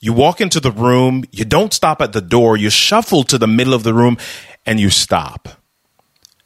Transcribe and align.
You 0.00 0.14
walk 0.14 0.40
into 0.40 0.60
the 0.60 0.70
room, 0.70 1.24
you 1.30 1.44
don't 1.44 1.74
stop 1.74 2.00
at 2.00 2.14
the 2.14 2.22
door, 2.22 2.56
you 2.56 2.70
shuffle 2.70 3.22
to 3.24 3.36
the 3.36 3.46
middle 3.46 3.74
of 3.74 3.82
the 3.82 3.92
room, 3.92 4.16
and 4.64 4.80
you 4.80 4.88
stop. 4.88 5.48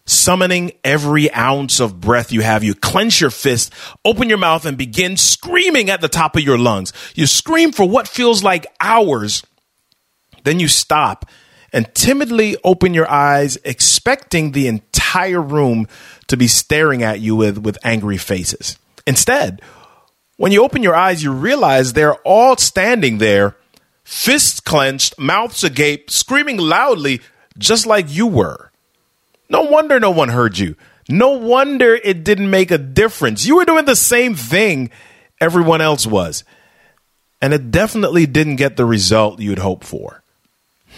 Summoning 0.06 0.72
every 0.82 1.32
ounce 1.32 1.80
of 1.80 2.00
breath 2.00 2.32
you 2.32 2.42
have, 2.42 2.64
you 2.64 2.74
clench 2.74 3.20
your 3.20 3.30
fist, 3.30 3.72
open 4.04 4.28
your 4.28 4.38
mouth, 4.38 4.66
and 4.66 4.76
begin 4.76 5.16
screaming 5.16 5.88
at 5.88 6.00
the 6.00 6.08
top 6.08 6.36
of 6.36 6.42
your 6.42 6.58
lungs. 6.58 6.92
You 7.14 7.26
scream 7.26 7.70
for 7.72 7.88
what 7.88 8.08
feels 8.08 8.42
like 8.42 8.66
hours. 8.80 9.44
Then 10.42 10.58
you 10.60 10.68
stop 10.68 11.24
and 11.72 11.92
timidly 11.94 12.56
open 12.64 12.92
your 12.92 13.10
eyes, 13.10 13.56
expecting 13.64 14.52
the 14.52 14.66
entire 14.66 15.40
room 15.40 15.86
to 16.26 16.36
be 16.36 16.48
staring 16.48 17.02
at 17.02 17.20
you 17.20 17.36
with, 17.36 17.58
with 17.58 17.78
angry 17.82 18.18
faces. 18.18 18.78
Instead, 19.06 19.62
when 20.36 20.52
you 20.52 20.64
open 20.64 20.82
your 20.82 20.94
eyes, 20.94 21.22
you 21.22 21.32
realize 21.32 21.92
they're 21.92 22.16
all 22.16 22.56
standing 22.56 23.18
there, 23.18 23.56
fists 24.02 24.60
clenched, 24.60 25.18
mouths 25.18 25.62
agape, 25.62 26.10
screaming 26.10 26.56
loudly, 26.56 27.20
just 27.56 27.86
like 27.86 28.06
you 28.08 28.26
were. 28.26 28.70
No 29.48 29.62
wonder 29.62 30.00
no 30.00 30.10
one 30.10 30.30
heard 30.30 30.58
you. 30.58 30.76
No 31.08 31.30
wonder 31.32 31.94
it 31.94 32.24
didn't 32.24 32.50
make 32.50 32.70
a 32.70 32.78
difference. 32.78 33.46
You 33.46 33.56
were 33.56 33.64
doing 33.64 33.84
the 33.84 33.96
same 33.96 34.34
thing 34.34 34.90
everyone 35.40 35.80
else 35.80 36.06
was. 36.06 36.44
And 37.42 37.52
it 37.52 37.70
definitely 37.70 38.26
didn't 38.26 38.56
get 38.56 38.76
the 38.76 38.86
result 38.86 39.40
you'd 39.40 39.58
hope 39.58 39.84
for. 39.84 40.22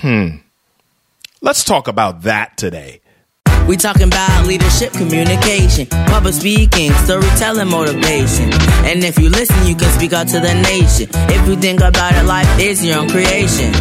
Hmm. 0.01 0.37
Let's 1.41 1.65
talk 1.65 1.89
about 1.89 2.23
that 2.23 2.57
today. 2.57 3.01
We 3.67 3.77
talking 3.77 4.05
about 4.05 4.47
leadership, 4.47 4.93
communication, 4.93 5.87
public 6.07 6.35
speaking, 6.35 6.93
storytelling, 7.05 7.69
motivation. 7.69 8.53
And 8.87 9.03
if 9.03 9.19
you 9.19 9.29
listen, 9.29 9.67
you 9.67 9.75
can 9.75 9.91
speak 9.99 10.13
out 10.13 10.29
to 10.29 10.39
the 10.39 10.55
nation. 10.55 11.09
If 11.29 11.49
you 11.49 11.57
think 11.57 11.81
about 11.81 12.15
it, 12.15 12.25
life 12.25 12.49
is 12.61 12.85
your 12.85 12.99
own 13.01 13.09
creation. 13.11 13.73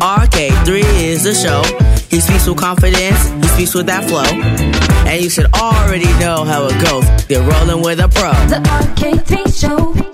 RK3 0.00 0.82
is 1.02 1.24
the 1.24 1.34
show. 1.34 1.62
He 2.08 2.20
speaks 2.20 2.46
with 2.46 2.56
confidence, 2.56 3.28
he 3.42 3.48
speaks 3.48 3.74
with 3.74 3.86
that 3.86 4.04
flow. 4.04 4.24
And 5.06 5.22
you 5.22 5.28
should 5.28 5.52
already 5.52 6.12
know 6.18 6.44
how 6.44 6.66
it 6.66 6.80
goes. 6.82 7.04
They're 7.26 7.42
rolling 7.42 7.82
with 7.82 8.00
a 8.00 8.08
pro. 8.08 8.32
The 8.48 8.62
RK3 8.64 9.60
Show. 9.60 10.13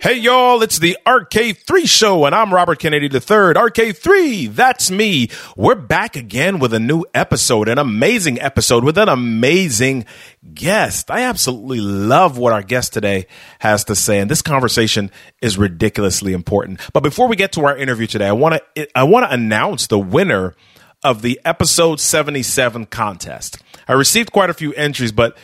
Hey 0.00 0.14
y'all, 0.18 0.62
it's 0.62 0.78
the 0.78 0.96
RK3 1.04 1.88
show 1.88 2.24
and 2.24 2.32
I'm 2.32 2.54
Robert 2.54 2.78
Kennedy 2.78 3.06
III. 3.06 3.18
RK3, 3.18 4.54
that's 4.54 4.92
me. 4.92 5.28
We're 5.56 5.74
back 5.74 6.14
again 6.14 6.60
with 6.60 6.72
a 6.72 6.78
new 6.78 7.04
episode, 7.14 7.68
an 7.68 7.78
amazing 7.78 8.40
episode 8.40 8.84
with 8.84 8.96
an 8.96 9.08
amazing 9.08 10.06
guest. 10.54 11.10
I 11.10 11.22
absolutely 11.22 11.80
love 11.80 12.38
what 12.38 12.52
our 12.52 12.62
guest 12.62 12.92
today 12.92 13.26
has 13.58 13.82
to 13.86 13.96
say 13.96 14.20
and 14.20 14.30
this 14.30 14.40
conversation 14.40 15.10
is 15.42 15.58
ridiculously 15.58 16.32
important. 16.32 16.80
But 16.92 17.02
before 17.02 17.26
we 17.26 17.34
get 17.34 17.50
to 17.54 17.66
our 17.66 17.76
interview 17.76 18.06
today, 18.06 18.28
I 18.28 18.32
want 18.32 18.62
to 18.76 18.96
I 18.96 19.02
want 19.02 19.26
to 19.26 19.34
announce 19.34 19.88
the 19.88 19.98
winner 19.98 20.54
of 21.02 21.22
the 21.22 21.40
episode 21.44 21.98
77 21.98 22.86
contest. 22.86 23.58
I 23.88 23.94
received 23.94 24.30
quite 24.30 24.48
a 24.48 24.54
few 24.54 24.72
entries, 24.74 25.10
but 25.10 25.36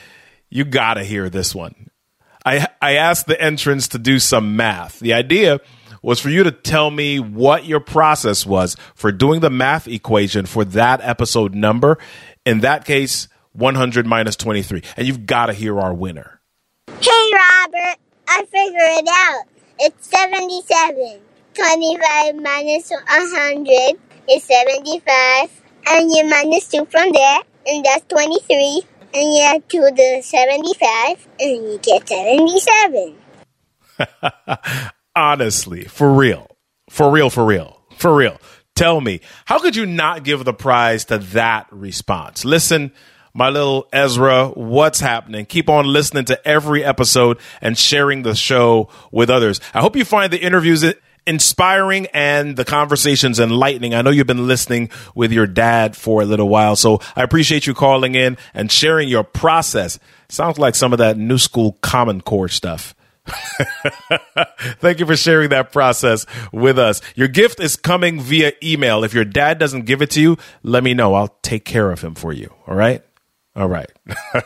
you 0.49 0.65
got 0.65 0.95
to 0.95 1.03
hear 1.03 1.29
this 1.29 1.57
one. 1.57 1.91
I, 2.45 2.69
I 2.81 2.95
asked 2.95 3.27
the 3.27 3.41
entrants 3.41 3.89
to 3.89 3.99
do 3.99 4.19
some 4.19 4.57
math. 4.57 5.01
The 5.01 5.15
idea 5.15 5.61
was 6.03 6.21
for 6.21 6.29
you 6.29 6.45
to 6.45 6.53
tell 6.53 6.91
me 6.91 7.19
what 7.19 7.65
your 7.65 7.81
process 7.81 8.45
was 8.45 8.77
for 8.95 9.11
doing 9.11 9.41
the 9.41 9.51
math 9.51 9.89
equation 9.89 10.45
for 10.45 10.65
that 10.67 11.01
episode 11.01 11.55
number. 11.55 11.99
In 12.45 12.61
that 12.61 12.85
case, 12.85 13.29
100 13.53 14.07
minus 14.07 14.37
23. 14.37 14.83
And 14.97 15.07
you've 15.07 15.25
got 15.25 15.47
to 15.47 15.55
hear 15.55 15.81
our 15.81 15.95
winner. 15.95 16.41
Hey, 17.01 17.31
Robert, 17.33 17.99
I 18.29 18.45
figured 18.45 18.81
it 18.81 19.09
out. 19.09 19.45
It's 19.79 20.09
77. 20.09 21.21
25 21.55 22.37
minus 22.37 22.91
100 22.91 23.99
is 24.31 24.45
75. 24.45 25.63
And 25.87 26.11
you 26.11 26.25
minus 26.29 26.69
2 26.69 26.87
from 26.87 27.13
there, 27.13 27.41
and 27.67 27.85
that's 27.85 28.05
23. 28.09 28.83
And 29.15 29.33
you 29.33 29.43
add 29.45 29.69
to 29.69 29.79
the 29.95 30.23
75, 30.23 31.29
and 31.39 31.65
you 31.65 31.79
get 31.81 32.09
77. 32.09 33.15
Honestly, 35.17 35.85
for 35.85 36.13
real. 36.13 36.49
For 36.91 37.11
real, 37.11 37.31
for 37.31 37.45
real. 37.45 37.81
For 37.97 38.15
real. 38.15 38.41
Tell 38.75 39.01
me, 39.01 39.21
how 39.45 39.61
could 39.61 39.77
you 39.77 39.87
not 39.87 40.25
give 40.25 40.45
the 40.45 40.53
prize 40.53 41.05
to 41.07 41.19
that 41.19 41.69
response? 41.71 42.45
Listen, 42.45 42.91
my 43.33 43.51
little 43.51 43.89
Ezra, 43.93 44.49
what's 44.49 44.99
happening? 44.99 45.47
Keep 45.47 45.69
on 45.69 45.87
listening 45.87 46.25
to 46.25 46.49
every 46.49 46.85
episode 46.85 47.39
and 47.61 47.79
sharing 47.79 48.23
the 48.23 48.35
show 48.35 48.89
with 49.13 49.31
others. 49.31 49.61
I 49.73 49.81
hope 49.81 49.95
you 49.95 50.05
find 50.05 50.33
the 50.33 50.43
interviews 50.43 50.83
inspiring 51.27 52.07
and 52.13 52.57
the 52.57 52.65
conversations 52.65 53.41
enlightening. 53.41 53.95
I 53.95 54.03
know 54.03 54.11
you've 54.11 54.27
been 54.27 54.47
listening 54.47 54.91
with 55.15 55.33
your 55.33 55.47
dad 55.47 55.97
for 55.97 56.23
a 56.23 56.25
little 56.25 56.49
while, 56.49 56.77
so 56.77 57.01
I 57.17 57.23
appreciate 57.23 57.67
you 57.67 57.75
calling 57.75 58.15
in 58.15 58.37
and 58.53 58.71
sharing 58.71 59.09
your 59.09 59.25
process. 59.25 59.99
Sounds 60.29 60.59
like 60.59 60.75
some 60.75 60.93
of 60.93 60.99
that 60.99 61.17
new 61.17 61.39
school 61.39 61.79
common 61.81 62.21
core 62.21 62.49
stuff. 62.49 62.95
Thank 64.81 65.01
you 65.01 65.07
for 65.07 65.17
sharing 65.17 65.49
that 65.51 65.73
process 65.73 66.27
with 66.53 66.79
us. 66.79 67.01
Your 67.15 67.29
gift 67.29 67.59
is 67.61 67.77
coming 67.77 68.21
via 68.21 68.53
email. 68.63 69.03
If 69.03 69.15
your 69.15 69.25
dad 69.25 69.59
doesn't 69.59 69.87
give 69.87 70.03
it 70.03 70.11
to 70.11 70.21
you, 70.21 70.37
let 70.63 70.85
me 70.85 70.93
know. 70.93 71.15
I'll 71.15 71.37
take 71.43 71.65
care 71.65 71.91
of 71.91 72.03
him 72.03 72.15
for 72.15 72.33
you. 72.33 72.53
All 72.67 72.75
right? 72.75 73.03
All 73.57 73.69
right. 73.69 73.91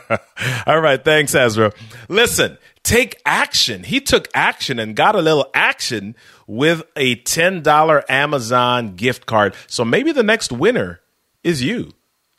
All 0.67 0.79
right. 0.79 1.03
Thanks, 1.03 1.33
Ezra. 1.33 1.73
Listen, 2.07 2.57
take 2.89 3.21
action. 3.23 3.83
He 3.83 4.01
took 4.01 4.27
action 4.33 4.79
and 4.79 4.95
got 4.95 5.13
a 5.15 5.21
little 5.21 5.45
action 5.53 6.15
with 6.47 6.81
a 6.95 7.17
$10 7.17 8.03
Amazon 8.09 8.95
gift 8.95 9.27
card. 9.27 9.53
So 9.67 9.85
maybe 9.85 10.11
the 10.11 10.23
next 10.23 10.51
winner 10.51 10.99
is 11.43 11.61
you. 11.61 11.93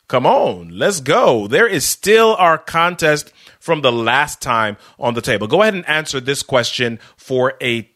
Come 0.09 0.25
on, 0.25 0.77
let's 0.77 0.99
go. 0.99 1.47
There 1.47 1.67
is 1.67 1.85
still 1.85 2.35
our 2.37 2.57
contest 2.57 3.31
from 3.61 3.81
the 3.81 3.93
last 3.93 4.41
time 4.41 4.75
on 4.99 5.13
the 5.13 5.21
table. 5.21 5.47
Go 5.47 5.61
ahead 5.61 5.73
and 5.73 5.87
answer 5.87 6.19
this 6.19 6.43
question 6.43 6.99
for 7.15 7.53
a 7.61 7.89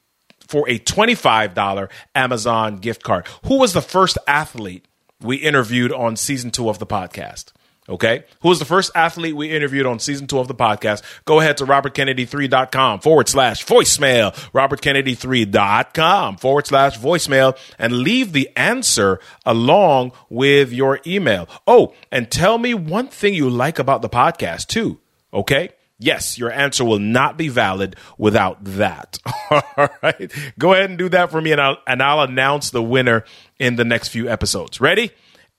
for 0.48 0.70
a 0.70 0.80
$25 0.80 1.90
Amazon 2.14 2.78
gift 2.78 3.04
card. 3.04 3.28
Who 3.46 3.58
was 3.60 3.74
the 3.74 3.82
first 3.82 4.18
athlete 4.28 4.88
we 5.20 5.38
interviewed 5.38 5.92
on 5.92 6.16
season 6.16 6.52
2 6.52 6.70
of 6.70 6.80
the 6.80 6.86
podcast? 6.86 7.52
Okay. 7.88 8.24
Who 8.42 8.50
was 8.50 8.58
the 8.58 8.66
first 8.66 8.92
athlete 8.96 9.36
we 9.36 9.52
interviewed 9.52 9.86
on 9.86 10.00
season 10.00 10.26
two 10.26 10.40
of 10.40 10.48
the 10.48 10.56
podcast? 10.56 11.04
Go 11.26 11.40
ahead 11.40 11.58
to 11.58 11.66
robertkennedy3.com 11.66 13.00
forward 13.02 13.30
slash 13.30 13.64
voicemail, 13.66 14.34
robertkennedy3.com 14.52 16.38
forward 16.38 16.66
slash 16.66 16.98
voicemail, 16.98 17.58
and 17.78 18.00
leave 18.00 18.34
the 18.34 18.50
answer 18.56 19.20
along 19.46 20.14
with 20.30 20.72
your 20.74 21.00
email. 21.06 21.48
Oh, 21.68 21.94
and 22.12 22.32
tell 22.32 22.58
me 22.58 22.74
one 22.74 23.08
thing 23.08 23.36
you 23.36 23.50
like 23.50 23.78
about 23.78 24.02
the 24.02 24.10
podcast 24.10 24.68
too. 24.68 25.00
Okay. 25.32 25.70
Yes, 25.98 26.38
your 26.38 26.52
answer 26.52 26.84
will 26.84 27.00
not 27.00 27.38
be 27.38 27.48
valid 27.48 27.96
without 28.18 28.62
that. 28.64 29.18
All 29.50 29.90
right. 30.02 30.32
Go 30.60 30.74
ahead 30.74 30.90
and 30.90 31.00
do 31.00 31.08
that 31.10 31.32
for 31.32 31.40
me 31.40 31.52
and 31.52 31.62
I'll, 31.62 31.78
and 31.88 32.02
I'll 32.02 32.22
announce 32.22 32.72
the 32.72 32.84
winner 32.84 33.24
in 33.60 33.76
the 33.76 33.86
next 33.86 34.10
few 34.10 34.28
episodes. 34.28 34.82
Ready? 34.82 35.12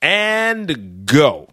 And 0.02 1.06
go. 1.06 1.48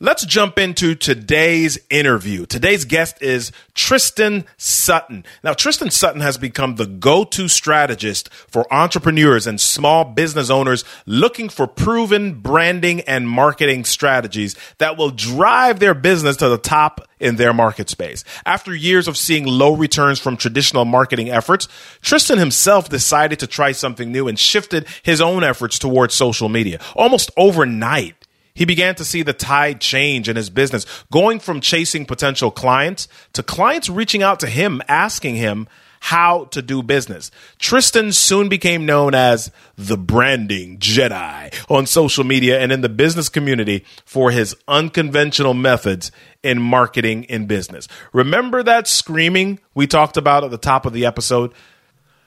Let's 0.00 0.26
jump 0.26 0.58
into 0.58 0.96
today's 0.96 1.78
interview. 1.88 2.46
Today's 2.46 2.84
guest 2.84 3.22
is 3.22 3.52
Tristen 3.74 4.44
Sutton. 4.56 5.24
Now, 5.44 5.52
Tristen 5.52 5.90
Sutton 5.90 6.20
has 6.20 6.36
become 6.36 6.74
the 6.74 6.86
go 6.86 7.22
to 7.22 7.46
strategist 7.46 8.32
for 8.32 8.72
entrepreneurs 8.74 9.46
and 9.46 9.60
small 9.60 10.04
business 10.04 10.50
owners 10.50 10.84
looking 11.06 11.48
for 11.48 11.68
proven 11.68 12.40
branding 12.40 13.02
and 13.02 13.28
marketing 13.28 13.84
strategies 13.84 14.56
that 14.78 14.96
will 14.96 15.10
drive 15.10 15.78
their 15.78 15.94
business 15.94 16.36
to 16.38 16.48
the 16.48 16.58
top 16.58 17.06
in 17.20 17.36
their 17.36 17.52
market 17.52 17.88
space. 17.88 18.24
After 18.44 18.74
years 18.74 19.06
of 19.06 19.16
seeing 19.16 19.46
low 19.46 19.74
returns 19.76 20.18
from 20.18 20.36
traditional 20.36 20.84
marketing 20.84 21.30
efforts, 21.30 21.68
Tristen 22.02 22.38
himself 22.38 22.88
decided 22.88 23.38
to 23.38 23.46
try 23.46 23.70
something 23.70 24.10
new 24.10 24.26
and 24.26 24.38
shifted 24.38 24.86
his 25.04 25.20
own 25.20 25.44
efforts 25.44 25.78
towards 25.78 26.14
social 26.14 26.48
media. 26.48 26.80
Almost 26.96 27.30
overnight, 27.36 28.16
he 28.54 28.64
began 28.64 28.94
to 28.94 29.04
see 29.04 29.22
the 29.22 29.32
tide 29.32 29.80
change 29.80 30.28
in 30.28 30.36
his 30.36 30.48
business, 30.48 30.86
going 31.10 31.40
from 31.40 31.60
chasing 31.60 32.06
potential 32.06 32.50
clients 32.50 33.08
to 33.32 33.42
clients 33.42 33.88
reaching 33.88 34.22
out 34.22 34.38
to 34.40 34.46
him, 34.46 34.80
asking 34.86 35.34
him 35.34 35.68
how 36.00 36.44
to 36.46 36.60
do 36.60 36.82
business. 36.82 37.30
Tristen 37.58 38.12
soon 38.12 38.48
became 38.48 38.84
known 38.84 39.14
as 39.14 39.50
the 39.76 39.96
branding 39.96 40.78
Jedi 40.78 41.52
on 41.70 41.86
social 41.86 42.24
media 42.24 42.60
and 42.60 42.70
in 42.70 42.82
the 42.82 42.88
business 42.90 43.28
community 43.28 43.84
for 44.04 44.30
his 44.30 44.54
unconventional 44.68 45.54
methods 45.54 46.12
in 46.42 46.60
marketing 46.60 47.24
in 47.24 47.46
business. 47.46 47.88
Remember 48.12 48.62
that 48.62 48.86
screaming 48.86 49.58
we 49.74 49.86
talked 49.86 50.18
about 50.18 50.44
at 50.44 50.50
the 50.50 50.58
top 50.58 50.84
of 50.84 50.92
the 50.92 51.06
episode? 51.06 51.52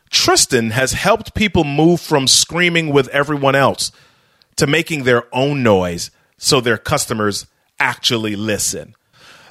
Tristen 0.10 0.72
has 0.72 0.94
helped 0.94 1.36
people 1.36 1.64
move 1.64 2.02
from 2.02 2.28
screaming 2.28 2.90
with 2.90 3.08
everyone 3.10 3.56
else 3.56 3.92
to 4.56 4.66
making 4.66 5.04
their 5.04 5.24
own 5.32 5.62
noise 5.62 6.10
so 6.38 6.62
their 6.62 6.78
customers 6.78 7.46
actually 7.80 8.36
listen. 8.36 8.96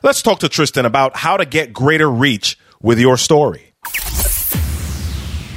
Let's 0.02 0.22
talk 0.22 0.40
to 0.40 0.48
Tristen 0.48 0.86
about 0.86 1.16
how 1.16 1.36
to 1.36 1.44
get 1.44 1.72
greater 1.72 2.10
reach 2.10 2.58
with 2.80 2.98
your 2.98 3.16
story. 3.16 3.72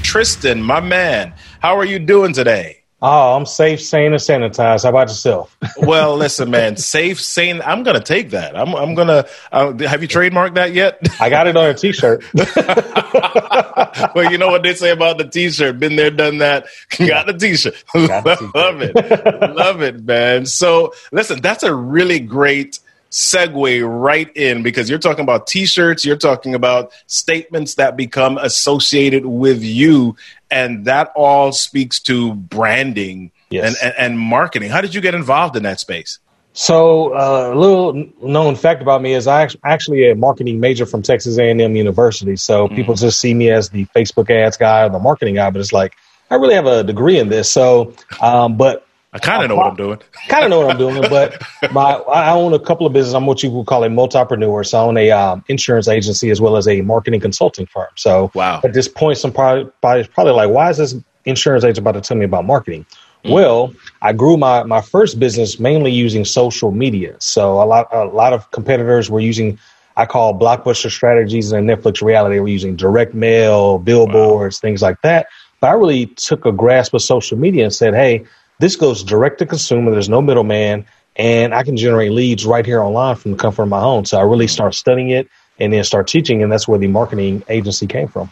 Tristen, 0.04 0.62
my 0.62 0.80
man. 0.80 1.34
How 1.60 1.78
are 1.78 1.86
you 1.86 2.00
doing 2.00 2.34
today? 2.34 2.79
Oh, 3.02 3.38
I'm 3.38 3.46
safe, 3.46 3.82
sane, 3.82 4.12
and 4.12 4.22
sanitized. 4.22 4.84
How 4.84 4.90
about 4.90 5.08
yourself? 5.08 5.56
well, 5.78 6.18
listen, 6.18 6.52
man, 6.52 6.76
safe, 6.76 7.22
sane. 7.22 7.62
I'm 7.62 7.84
gonna 7.84 8.02
take 8.02 8.32
that. 8.32 8.58
I'm, 8.58 8.76
I'm 8.76 8.94
gonna. 8.94 9.26
Uh, 9.52 9.78
have 9.88 10.02
you 10.02 10.08
trademarked 10.10 10.56
that 10.56 10.74
yet? 10.74 11.00
I 11.20 11.30
got 11.30 11.48
it 11.48 11.56
on 11.56 11.70
a 11.70 11.74
T-shirt. 11.74 12.26
well, 14.16 14.30
you 14.30 14.38
know 14.38 14.50
what 14.50 14.64
they 14.64 14.74
say 14.74 14.90
about 14.92 15.18
the 15.18 15.28
T-shirt. 15.28 15.80
Been 15.80 15.96
there, 15.96 16.12
done 16.12 16.40
that. 16.40 16.66
Got 16.98 17.28
the 17.28 17.34
T-shirt. 17.34 17.84
Got 17.94 18.24
the 18.26 18.36
t-shirt. 18.36 18.56
Love 18.56 18.82
it. 18.82 19.56
Love 19.56 19.82
it, 19.82 20.04
man. 20.04 20.46
So, 20.46 20.94
listen, 21.14 21.42
that's 21.42 21.64
a 21.64 21.74
really 21.74 22.20
great 22.20 22.80
segue 23.12 24.02
right 24.02 24.36
in 24.36 24.62
because 24.62 24.90
you're 24.90 25.00
talking 25.00 25.24
about 25.24 25.48
t-shirts 25.48 26.06
you're 26.06 26.18
talking 26.18 26.54
about 26.54 26.92
statements 27.08 27.76
that 27.76 27.98
become 27.98 28.38
associated 28.38 29.26
with 29.26 29.64
you 29.64 30.16
and 30.52 30.86
that 30.86 31.12
all 31.16 31.52
speaks 31.52 32.00
to 32.00 32.36
branding 32.36 33.32
yes. 33.50 33.66
and, 33.66 33.76
and, 33.82 34.06
and, 34.06 34.20
marketing 34.20 34.70
how 34.70 34.80
did 34.80 34.94
you 34.94 35.02
get 35.02 35.16
involved 35.16 35.56
in 35.56 35.64
that 35.64 35.80
space 35.80 36.20
so 36.54 37.16
uh, 37.16 37.52
a 37.54 37.58
little 37.58 38.12
known 38.22 38.56
fact 38.56 38.82
about 38.82 39.02
me 39.02 39.14
is 39.14 39.26
i 39.26 39.48
actually 39.64 40.12
a 40.12 40.16
marketing 40.16 40.60
major 40.60 40.86
from 40.86 41.02
texas 41.02 41.40
a&m 41.40 41.76
university 41.76 42.36
so 42.36 42.68
mm-hmm. 42.68 42.76
people 42.76 42.94
just 42.94 43.20
see 43.20 43.34
me 43.34 43.50
as 43.50 43.70
the 43.70 43.86
facebook 43.88 44.30
ads 44.30 44.56
guy 44.56 44.84
or 44.86 44.90
the 44.90 45.00
marketing 45.00 45.34
guy 45.34 45.50
but 45.50 45.60
it's 45.60 45.74
like 45.74 45.96
i 46.30 46.36
really 46.36 46.54
have 46.54 46.68
a 46.68 46.84
degree 46.84 47.18
in 47.18 47.30
this 47.30 47.52
so 47.52 47.92
um, 48.22 48.56
but 48.56 48.86
I 49.12 49.18
kind 49.18 49.42
of 49.42 49.50
know 49.50 49.56
what 49.56 49.66
I'm 49.68 49.76
doing. 49.76 50.00
kind 50.28 50.44
of 50.44 50.52
know 50.52 50.60
what 50.60 50.70
I'm 50.72 50.78
doing, 50.78 51.02
but 51.02 51.42
my 51.72 51.94
I 51.94 52.32
own 52.32 52.54
a 52.54 52.60
couple 52.60 52.86
of 52.86 52.94
businesses. 52.94 53.16
I'm 53.16 53.26
what 53.26 53.42
you 53.42 53.50
would 53.50 53.66
call 53.66 53.84
a 53.84 53.88
multipreneur. 53.88 54.66
So 54.66 54.78
I 54.78 54.82
own 54.82 54.98
a 54.98 55.12
um, 55.12 55.44
insurance 55.48 55.88
agency 55.88 56.30
as 56.30 56.40
well 56.40 56.58
as 56.58 56.68
a 56.68 56.82
marketing 56.82 57.20
consulting 57.20 57.66
firm. 57.66 57.88
So 57.96 58.32
wow. 58.36 58.62
at 58.64 58.74
this 58.74 58.88
point, 58.88 59.18
some 59.18 59.32
probably, 59.32 59.72
probably 59.82 60.34
like, 60.34 60.52
why 60.52 60.70
is 60.70 60.78
this 60.78 60.96
insurance 61.26 61.64
agent 61.64 61.80
about 61.80 61.94
to 61.94 62.02
tell 62.02 62.18
me 62.18 62.26
about 62.26 62.46
marketing? 62.46 62.86
Mm. 63.26 63.32
Well, 63.32 63.74
I 64.04 64.14
grew 64.14 64.38
my 64.38 64.62
my 64.64 64.82
first 64.82 65.20
business 65.20 65.60
mainly 65.60 65.92
using 65.92 66.24
social 66.24 66.72
media. 66.72 67.16
So 67.20 67.62
a 67.62 67.66
lot 67.66 67.88
a 67.92 68.06
lot 68.06 68.34
of 68.34 68.52
competitors 68.52 69.10
were 69.10 69.20
using 69.20 69.58
I 69.98 70.06
call 70.06 70.38
blockbuster 70.38 70.92
strategies 70.92 71.52
and 71.52 71.68
Netflix 71.68 72.04
reality. 72.04 72.40
We're 72.40 72.50
using 72.50 72.76
direct 72.76 73.16
mail, 73.16 73.80
billboards, 73.80 74.58
wow. 74.58 74.68
things 74.68 74.84
like 74.84 75.02
that. 75.02 75.28
But 75.62 75.72
I 75.72 75.74
really 75.74 76.06
took 76.06 76.46
a 76.46 76.52
grasp 76.52 76.94
of 76.94 77.02
social 77.02 77.38
media 77.40 77.64
and 77.64 77.74
said, 77.74 77.96
hey 77.96 78.24
this 78.60 78.76
goes 78.76 79.04
direct 79.04 79.40
to 79.40 79.46
consumer. 79.46 79.92
There's 79.92 80.10
no 80.10 80.22
middleman, 80.22 80.86
and 81.16 81.54
I 81.54 81.64
can 81.64 81.78
generate 81.78 82.12
leads 82.12 82.46
right 82.46 82.66
here 82.66 82.82
online 82.82 83.16
from 83.16 83.32
the 83.32 83.38
comfort 83.38 83.64
of 83.64 83.70
my 83.70 83.80
home. 83.80 84.06
So 84.06 84.18
I 84.18 84.22
really 84.22 84.48
start 84.48 84.76
studying 84.76 85.10
it 85.10 85.28
and 85.60 85.74
then 85.74 85.84
start 85.84 86.08
teaching, 86.08 86.44
and 86.44 86.52
that's 86.52 86.68
where 86.68 86.80
the 86.80 86.88
marketing 86.88 87.44
agency 87.50 87.88
came 87.88 88.08
from. 88.08 88.32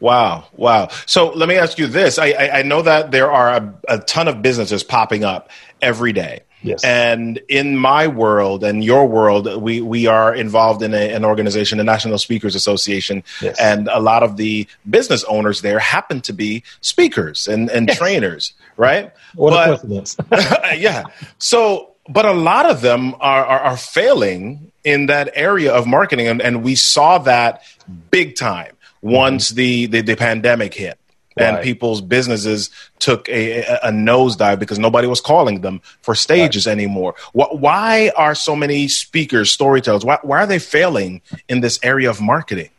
Wow, 0.00 0.48
wow. 0.52 0.88
So 1.06 1.30
let 1.30 1.48
me 1.48 1.56
ask 1.56 1.78
you 1.78 1.86
this: 1.86 2.18
I, 2.18 2.32
I, 2.32 2.58
I 2.58 2.62
know 2.62 2.82
that 2.82 3.10
there 3.10 3.30
are 3.30 3.50
a, 3.50 3.74
a 3.88 3.98
ton 3.98 4.28
of 4.28 4.42
businesses 4.42 4.82
popping 4.82 5.24
up 5.24 5.50
every 5.80 6.12
day. 6.12 6.42
Yes. 6.66 6.84
And 6.84 7.38
in 7.48 7.76
my 7.76 8.06
world 8.06 8.64
and 8.64 8.84
your 8.84 9.06
world, 9.06 9.62
we, 9.62 9.80
we 9.80 10.06
are 10.06 10.34
involved 10.34 10.82
in 10.82 10.94
a, 10.94 11.12
an 11.12 11.24
organization, 11.24 11.78
the 11.78 11.84
National 11.84 12.18
Speakers 12.18 12.54
Association. 12.54 13.22
Yes. 13.40 13.58
And 13.60 13.88
a 13.88 14.00
lot 14.00 14.22
of 14.22 14.36
the 14.36 14.66
business 14.88 15.24
owners 15.24 15.62
there 15.62 15.78
happen 15.78 16.20
to 16.22 16.32
be 16.32 16.62
speakers 16.80 17.46
and, 17.46 17.70
and 17.70 17.88
trainers, 17.88 18.52
right? 18.76 19.12
What 19.34 19.50
but, 19.50 19.68
a 19.68 19.86
coincidence. 19.86 20.16
yeah. 20.76 21.04
So, 21.38 21.94
but 22.08 22.24
a 22.24 22.32
lot 22.32 22.66
of 22.66 22.80
them 22.80 23.14
are, 23.20 23.44
are, 23.44 23.60
are 23.60 23.76
failing 23.76 24.72
in 24.84 25.06
that 25.06 25.30
area 25.34 25.72
of 25.72 25.86
marketing. 25.86 26.28
And, 26.28 26.40
and 26.40 26.62
we 26.62 26.74
saw 26.74 27.18
that 27.18 27.62
big 28.10 28.36
time 28.36 28.76
once 29.02 29.48
mm-hmm. 29.48 29.56
the, 29.56 29.86
the, 29.86 30.00
the 30.02 30.16
pandemic 30.16 30.74
hit 30.74 30.98
and 31.36 31.62
people's 31.62 32.00
businesses 32.00 32.70
took 32.98 33.28
a, 33.28 33.62
a, 33.82 33.90
nosedive 33.90 34.58
because 34.58 34.78
nobody 34.78 35.06
was 35.06 35.20
calling 35.20 35.60
them 35.60 35.80
for 36.00 36.14
stages 36.14 36.66
right. 36.66 36.72
anymore. 36.72 37.14
Why 37.32 38.10
are 38.16 38.34
so 38.34 38.56
many 38.56 38.88
speakers, 38.88 39.50
storytellers, 39.50 40.04
why, 40.04 40.18
why 40.22 40.38
are 40.38 40.46
they 40.46 40.58
failing 40.58 41.20
in 41.48 41.60
this 41.60 41.78
area 41.82 42.08
of 42.08 42.20
marketing? 42.20 42.70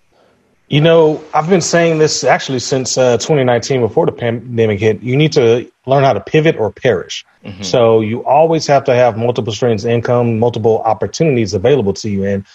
You 0.70 0.82
know, 0.82 1.24
I've 1.34 1.50
been 1.50 1.62
saying 1.62 2.00
this 2.00 2.26
actually 2.26 2.60
since 2.60 2.98
uh, 2.98 3.18
2019, 3.18 3.80
before 3.80 4.06
the 4.06 4.12
pandemic 4.12 4.82
hit. 4.82 5.02
You 5.02 5.16
need 5.16 5.32
to 5.34 5.72
learn 5.86 6.04
how 6.04 6.12
to 6.12 6.20
pivot 6.20 6.58
or 6.58 6.72
perish. 6.72 7.26
Mm-hmm. 7.46 7.64
So 7.64 8.02
you 8.02 8.26
always 8.26 8.68
have 8.68 8.84
to 8.86 8.94
have 8.94 9.18
multiple 9.18 9.54
streams 9.54 9.86
of 9.86 9.92
income, 9.92 10.40
multiple 10.40 10.82
opportunities 10.82 11.54
available 11.54 11.94
to 11.94 12.10
you. 12.10 12.26
And 12.26 12.46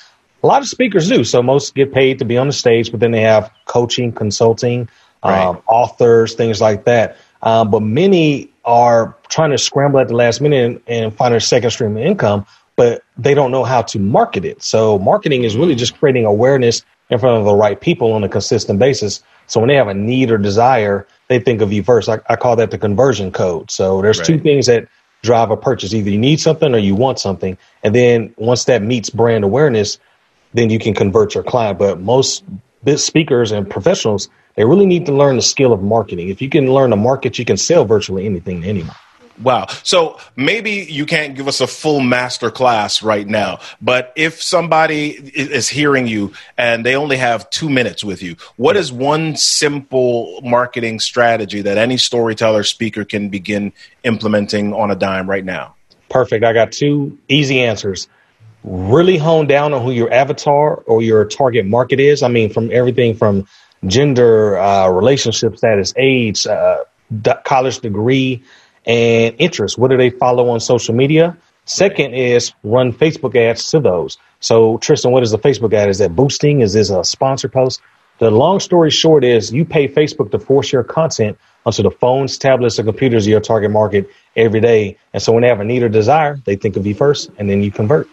a 0.43 0.47
lot 0.47 0.61
of 0.61 0.69
speakers 0.69 1.09
do. 1.09 1.25
So 1.25 1.43
most 1.43 1.75
get 1.75 1.95
paid 1.95 2.19
to 2.19 2.27
be 2.27 2.37
on 2.37 2.49
the 2.49 2.53
stage, 2.53 2.91
but 2.91 3.01
then 3.01 3.13
they 3.13 3.23
have 3.23 3.51
coaching, 3.65 4.13
consulting, 4.13 4.91
right. 5.25 5.47
um, 5.47 5.63
authors, 5.67 6.35
things 6.35 6.61
like 6.61 6.85
that. 6.85 7.17
Um, 7.43 7.71
but 7.71 7.81
many 7.81 8.51
are 8.65 9.17
trying 9.29 9.51
to 9.51 9.59
scramble 9.59 10.01
at 10.01 10.09
the 10.09 10.15
last 10.15 10.41
minute 10.41 10.65
and, 10.65 10.81
and 10.87 11.15
find 11.15 11.35
a 11.35 11.41
second 11.41 11.71
stream 11.71 11.97
of 11.97 12.03
income, 12.03 12.47
but 12.77 13.03
they 13.17 13.35
don't 13.35 13.51
know 13.51 13.65
how 13.65 13.83
to 13.83 13.99
market 13.99 14.45
it. 14.45 14.63
So 14.63 14.99
marketing 14.99 15.45
is 15.45 15.57
really 15.57 15.75
just 15.75 15.99
creating 15.99 16.25
awareness 16.25 16.83
in 17.11 17.19
front 17.19 17.39
of 17.39 17.45
the 17.45 17.55
right 17.55 17.81
people 17.81 18.13
on 18.13 18.25
a 18.25 18.29
consistent 18.29 18.79
basis. 18.79 19.23
So 19.47 19.61
when 19.61 19.69
they 19.69 19.75
have 19.75 19.89
a 19.89 19.95
need 19.95 20.31
or 20.31 20.39
desire, 20.39 21.07
they 21.29 21.41
think 21.41 21.61
of 21.61 21.73
you 21.73 21.83
first. 21.83 22.09
I, 22.09 22.21
I 22.29 22.37
call 22.37 22.57
that 22.57 22.71
the 22.71 22.79
conversion 22.79 23.33
code. 23.33 23.71
So 23.71 24.01
there's 24.01 24.19
right. 24.19 24.27
two 24.27 24.39
things 24.39 24.67
that 24.67 24.89
drive 25.23 25.51
a 25.51 25.57
purchase. 25.57 25.93
Either 25.93 26.11
you 26.11 26.19
need 26.19 26.41
something 26.41 26.75
or 26.75 26.79
you 26.79 26.95
want 26.95 27.19
something. 27.19 27.59
And 27.83 27.95
then 27.95 28.35
once 28.37 28.65
that 28.65 28.83
meets 28.83 29.11
brand 29.11 29.45
awareness, 29.45 29.99
then 30.55 30.71
you 30.71 30.79
can 30.79 30.95
convert 30.95 31.35
your 31.35 31.45
client. 31.45 31.79
But 31.79 32.01
most 32.01 32.45
speakers 32.97 33.53
and 33.53 33.69
professionals, 33.69 34.29
they 34.55 34.65
really 34.65 34.87
need 34.87 35.07
to 35.07 35.13
learn 35.13 35.37
the 35.37 35.43
skill 35.43 35.73
of 35.73 35.83
marketing. 35.83 36.29
If 36.29 36.43
you 36.43 36.49
can 36.49 36.73
learn 36.73 36.91
to 36.91 36.97
market, 36.97 37.39
you 37.39 37.45
can 37.45 37.57
sell 37.57 37.85
virtually 37.85 38.27
anything 38.27 38.63
to 38.63 38.69
anyone. 38.69 38.95
Wow. 39.41 39.67
So 39.83 40.19
maybe 40.37 40.71
you 40.71 41.07
can't 41.07 41.35
give 41.35 41.49
us 41.49 41.61
a 41.61 41.67
full 41.67 42.01
master 42.01 42.51
class 42.51 43.03
right 43.03 43.27
now, 43.27 43.61
but 43.81 44.13
if 44.15 44.43
somebody 44.43 45.11
is 45.11 45.69
hearing 45.69 46.07
you 46.07 46.35
and 46.59 46.85
they 46.85 46.95
only 46.97 47.17
have 47.17 47.49
two 47.51 47.71
minutes 47.71 48.05
with 48.05 48.23
you, 48.23 48.37
what 48.57 48.77
is 48.77 48.93
one 48.93 49.37
simple 49.37 50.41
marketing 50.43 51.01
strategy 51.01 51.63
that 51.63 51.79
any 51.79 51.97
storyteller 51.97 52.63
speaker 52.63 53.05
can 53.05 53.31
begin 53.31 53.73
implementing 54.05 54.75
on 54.75 54.91
a 54.91 54.97
dime 54.97 55.29
right 55.29 55.45
now? 55.45 55.75
Perfect. 56.09 56.45
I 56.45 56.53
got 56.53 56.71
two 56.71 57.19
easy 57.29 57.61
answers 57.61 58.09
really 58.65 59.17
hone 59.17 59.47
down 59.47 59.73
on 59.73 59.83
who 59.83 59.91
your 59.91 60.13
avatar 60.13 60.77
or 60.87 61.03
your 61.03 61.25
target 61.25 61.67
market 61.67 61.99
is. 61.99 62.23
I 62.23 62.29
mean, 62.29 62.53
from 62.53 62.71
everything 62.73 63.17
from 63.17 63.47
gender, 63.87 64.59
uh, 64.59 64.89
relationship 64.89 65.57
status, 65.57 65.93
age, 65.97 66.47
uh, 66.47 66.79
college 67.45 67.81
degree, 67.81 68.43
and 68.87 69.35
interest. 69.39 69.79
What 69.79 69.91
do 69.91 69.97
they 69.97 70.11
follow 70.11 70.49
on 70.51 70.61
social 70.61 70.95
media? 70.95 71.37
Second 71.65 72.15
is 72.15 72.53
run 72.65 72.93
Facebook 72.93 73.37
ads 73.37 73.71
to 73.71 73.81
those. 73.81 74.19
So, 74.41 74.79
Tristen, 74.79 75.13
what 75.13 75.23
is 75.23 75.33
a 75.33 75.39
Facebook 75.39 75.73
ad? 75.73 75.89
Is 75.89 75.99
that 75.99 76.17
boosting? 76.17 76.61
Is 76.61 76.73
this 76.73 76.91
a 76.91 77.05
sponsor 77.05 77.49
post? 77.49 77.81
The 78.19 78.31
long 78.31 78.61
story 78.61 78.91
short 78.91 79.25
is 79.25 79.53
you 79.53 79.65
pay 79.65 79.89
Facebook 79.89 80.31
to 80.33 80.39
force 80.39 80.73
your 80.73 80.85
content 80.85 81.39
onto 81.65 81.83
the 81.83 81.91
phones, 81.91 82.39
tablets, 82.39 82.79
or 82.79 82.85
computers 82.85 83.27
of 83.27 83.31
your 83.31 83.41
target 83.41 83.71
market 83.71 84.11
every 84.37 84.61
day. 84.61 84.97
And 85.13 85.23
so 85.23 85.33
when 85.33 85.43
they 85.43 85.49
have 85.49 85.61
a 85.61 85.65
need 85.65 85.83
or 85.83 85.89
desire, 85.89 86.39
they 86.45 86.57
think 86.57 86.77
of 86.77 86.87
you 86.87 86.95
first 86.95 87.31
and 87.39 87.49
then 87.49 87.63
you 87.63 87.71
convert. 87.71 88.09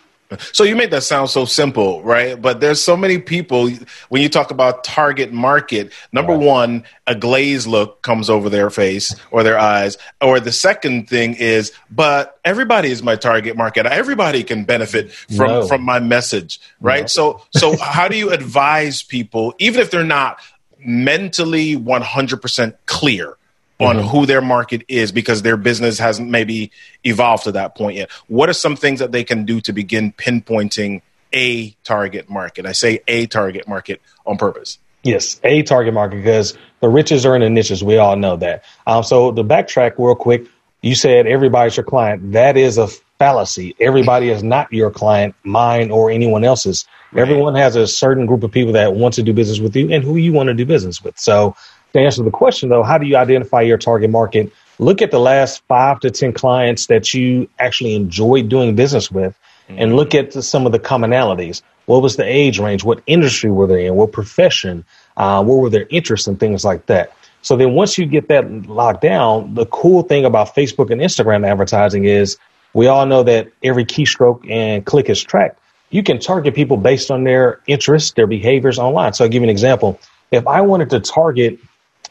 So 0.52 0.64
you 0.64 0.76
make 0.76 0.92
that 0.92 1.04
sound 1.04 1.30
so 1.30 1.46
simple, 1.46 2.04
right? 2.04 2.40
But 2.40 2.60
there's 2.60 2.84
so 2.84 2.96
many 2.96 3.18
people 3.18 3.70
when 4.10 4.22
you 4.22 4.30
talk 4.30 4.52
about 4.52 4.84
target 4.84 5.34
market. 5.34 5.92
Number 6.12 6.34
right. 6.34 6.46
one, 6.46 6.84
a 7.08 7.16
glazed 7.16 7.66
look 7.66 8.02
comes 8.04 8.30
over 8.30 8.50
their 8.50 8.70
face 8.70 9.16
or 9.32 9.42
their 9.42 9.58
eyes. 9.58 9.98
Or 10.22 10.40
the 10.40 10.52
second 10.52 11.10
thing 11.10 11.34
is, 11.34 11.72
but 11.90 12.40
everybody 12.46 12.92
is 12.92 13.02
my 13.02 13.16
target 13.16 13.58
market. 13.58 13.88
Everybody 13.88 14.44
can 14.44 14.66
benefit 14.66 15.12
from 15.12 15.48
no. 15.48 15.68
from 15.68 15.82
my 15.82 16.00
message, 16.00 16.62
right? 16.80 17.02
No. 17.02 17.08
So 17.08 17.42
so 17.52 17.76
how 17.78 18.08
do 18.08 18.16
you 18.16 18.30
advise 18.32 19.02
people, 19.02 19.56
even 19.58 19.82
if 19.82 19.90
they're 19.90 20.04
not 20.04 20.40
mentally 20.78 21.76
100% 21.76 22.76
clear? 22.86 23.36
On 23.80 23.96
mm-hmm. 23.96 24.08
who 24.08 24.26
their 24.26 24.42
market 24.42 24.84
is 24.88 25.12
because 25.12 25.42
their 25.42 25.58
business 25.58 25.98
hasn't 25.98 26.30
maybe 26.30 26.72
evolved 27.04 27.44
to 27.46 27.52
that 27.54 27.76
point 27.76 27.98
yet. 27.98 28.12
What 28.28 28.50
are 28.50 28.54
some 28.54 28.76
things 28.76 29.00
that 29.00 29.12
they 29.12 29.24
can 29.24 29.46
do 29.46 29.62
to 29.62 29.74
begin 29.74 30.12
pinpointing 30.12 31.02
a 31.34 31.72
target 31.84 32.30
market? 32.30 32.66
I 32.66 32.74
say 32.74 33.02
a 33.08 33.26
target 33.28 33.68
market 33.68 34.02
on 34.26 34.38
purpose. 34.38 34.80
Yes, 35.04 35.40
a 35.46 35.64
target 35.64 35.94
market 35.94 36.18
because 36.18 36.58
the 36.82 36.90
riches 36.90 37.26
are 37.26 37.36
in 37.36 37.42
the 37.42 37.50
niches. 37.50 37.82
We 37.82 37.98
all 37.98 38.18
know 38.18 38.36
that. 38.38 38.66
Um, 38.86 39.04
so 39.04 39.32
to 39.32 39.44
backtrack 39.44 39.94
real 39.98 40.16
quick, 40.16 40.46
you 40.82 40.94
said 40.94 41.26
everybody's 41.26 41.78
your 41.78 41.86
client. 41.86 42.34
That 42.34 42.58
is 42.58 42.78
a 42.78 42.88
fallacy. 43.18 43.76
Everybody 43.80 44.30
is 44.30 44.44
not 44.44 44.72
your 44.74 44.92
client, 44.92 45.36
mine 45.44 45.92
or 45.92 46.10
anyone 46.10 46.44
else's. 46.44 46.86
Right. 47.12 47.22
Everyone 47.22 47.56
has 47.56 47.76
a 47.76 47.88
certain 47.88 48.26
group 48.26 48.44
of 48.44 48.52
people 48.52 48.74
that 48.74 48.94
want 48.94 49.14
to 49.16 49.24
do 49.24 49.34
business 49.34 49.60
with 49.60 49.76
you 49.76 49.92
and 49.92 50.04
who 50.04 50.16
you 50.18 50.34
want 50.34 50.48
to 50.48 50.54
do 50.54 50.66
business 50.66 51.02
with. 51.02 51.18
So 51.18 51.56
to 51.94 52.00
answer 52.00 52.24
the 52.24 52.32
question 52.32 52.70
though, 52.70 52.84
how 52.84 52.98
do 52.98 53.08
you 53.08 53.18
identify 53.18 53.62
your 53.62 53.78
target 53.78 54.10
market? 54.10 54.52
Look 54.78 55.02
at 55.02 55.12
the 55.12 55.20
last 55.20 55.64
five 55.68 56.00
to 56.02 56.12
10 56.12 56.34
clients 56.34 56.88
that 56.88 57.14
you 57.14 57.50
actually 57.60 57.96
enjoyed 57.96 58.50
doing 58.50 58.76
business 58.76 59.12
with 59.12 59.38
mm-hmm. 59.68 59.82
and 59.82 59.96
look 59.96 60.16
at 60.16 60.32
the, 60.32 60.42
some 60.42 60.66
of 60.66 60.72
the 60.72 60.80
commonalities. 60.80 61.62
What 61.86 62.02
was 62.02 62.16
the 62.16 62.24
age 62.24 62.60
range? 62.60 62.84
What 62.84 63.02
industry 63.08 63.50
were 63.50 63.68
they 63.68 63.88
in? 63.88 63.96
What 63.96 64.12
profession? 64.12 64.86
Uh, 65.18 65.44
what 65.44 65.56
were 65.56 65.70
their 65.70 65.88
interests 65.90 66.28
and 66.28 66.40
things 66.40 66.64
like 66.64 66.86
that? 66.86 67.14
So 67.42 67.58
then 67.58 67.74
once 67.74 67.98
you 67.98 68.06
get 68.06 68.28
that 68.28 68.68
locked 68.68 69.02
down, 69.02 69.54
the 69.54 69.66
cool 69.66 70.04
thing 70.04 70.26
about 70.26 70.56
Facebook 70.56 70.92
and 70.92 71.02
Instagram 71.02 71.48
advertising 71.48 72.06
is 72.06 72.38
we 72.74 72.88
all 72.88 73.06
know 73.06 73.24
that 73.24 73.52
every 73.64 73.86
keystroke 73.86 74.50
and 74.50 74.86
click 74.86 75.10
is 75.10 75.24
tracked. 75.24 75.60
You 75.90 76.04
can 76.04 76.20
target 76.20 76.54
people 76.54 76.78
based 76.78 77.10
on 77.10 77.24
their 77.24 77.62
interests, 77.66 78.12
their 78.12 78.28
behaviors 78.28 78.78
online. 78.78 79.14
So 79.14 79.24
I'll 79.24 79.30
give 79.30 79.42
you 79.42 79.48
an 79.48 79.50
example. 79.50 80.00
If 80.32 80.48
I 80.48 80.62
wanted 80.62 80.92
to 80.92 81.00
target 81.00 81.60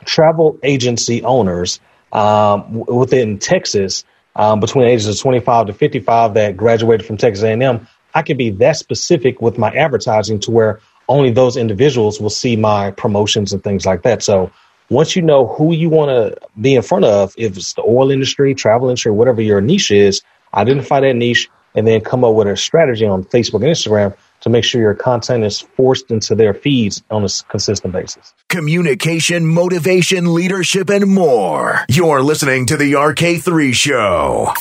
travel 0.04 0.58
agency 0.62 1.22
owners 1.22 1.80
um, 2.12 2.84
within 2.86 3.38
Texas 3.38 4.04
um, 4.36 4.60
between 4.60 4.86
ages 4.86 5.06
of 5.06 5.18
25 5.18 5.66
to 5.66 5.72
55 5.72 6.34
that 6.34 6.56
graduated 6.56 7.06
from 7.06 7.16
Texas 7.16 7.44
A&M, 7.44 7.86
I 8.14 8.22
can 8.22 8.36
be 8.36 8.50
that 8.50 8.76
specific 8.76 9.40
with 9.40 9.58
my 9.58 9.70
advertising 9.70 10.40
to 10.40 10.50
where 10.50 10.80
only 11.08 11.30
those 11.30 11.56
individuals 11.56 12.20
will 12.20 12.30
see 12.30 12.56
my 12.56 12.90
promotions 12.92 13.52
and 13.52 13.62
things 13.62 13.84
like 13.84 14.02
that. 14.02 14.22
So 14.22 14.50
once 14.90 15.16
you 15.16 15.22
know 15.22 15.46
who 15.46 15.72
you 15.72 15.88
want 15.88 16.10
to 16.10 16.38
be 16.60 16.74
in 16.74 16.82
front 16.82 17.04
of, 17.04 17.34
if 17.36 17.56
it's 17.56 17.74
the 17.74 17.82
oil 17.82 18.10
industry, 18.10 18.54
travel 18.54 18.88
industry, 18.88 19.12
whatever 19.12 19.42
your 19.42 19.60
niche 19.60 19.90
is, 19.90 20.22
identify 20.54 21.00
that 21.00 21.14
niche 21.14 21.48
and 21.74 21.86
then 21.86 22.00
come 22.00 22.24
up 22.24 22.34
with 22.34 22.48
a 22.48 22.56
strategy 22.56 23.06
on 23.06 23.24
Facebook 23.24 23.62
and 23.62 23.64
Instagram 23.64 24.16
to 24.48 24.56
make 24.56 24.64
sure 24.64 24.80
your 24.80 24.94
content 24.94 25.44
is 25.44 25.60
forced 25.60 26.10
into 26.10 26.34
their 26.34 26.54
feeds 26.54 27.02
on 27.10 27.24
a 27.24 27.28
consistent 27.48 27.92
basis. 27.92 28.34
Communication, 28.48 29.46
motivation, 29.46 30.34
leadership, 30.34 30.90
and 30.90 31.06
more. 31.06 31.84
You're 31.88 32.22
listening 32.22 32.66
to 32.66 32.76
the 32.76 32.94
RK3 32.94 33.74
Show. 33.74 34.52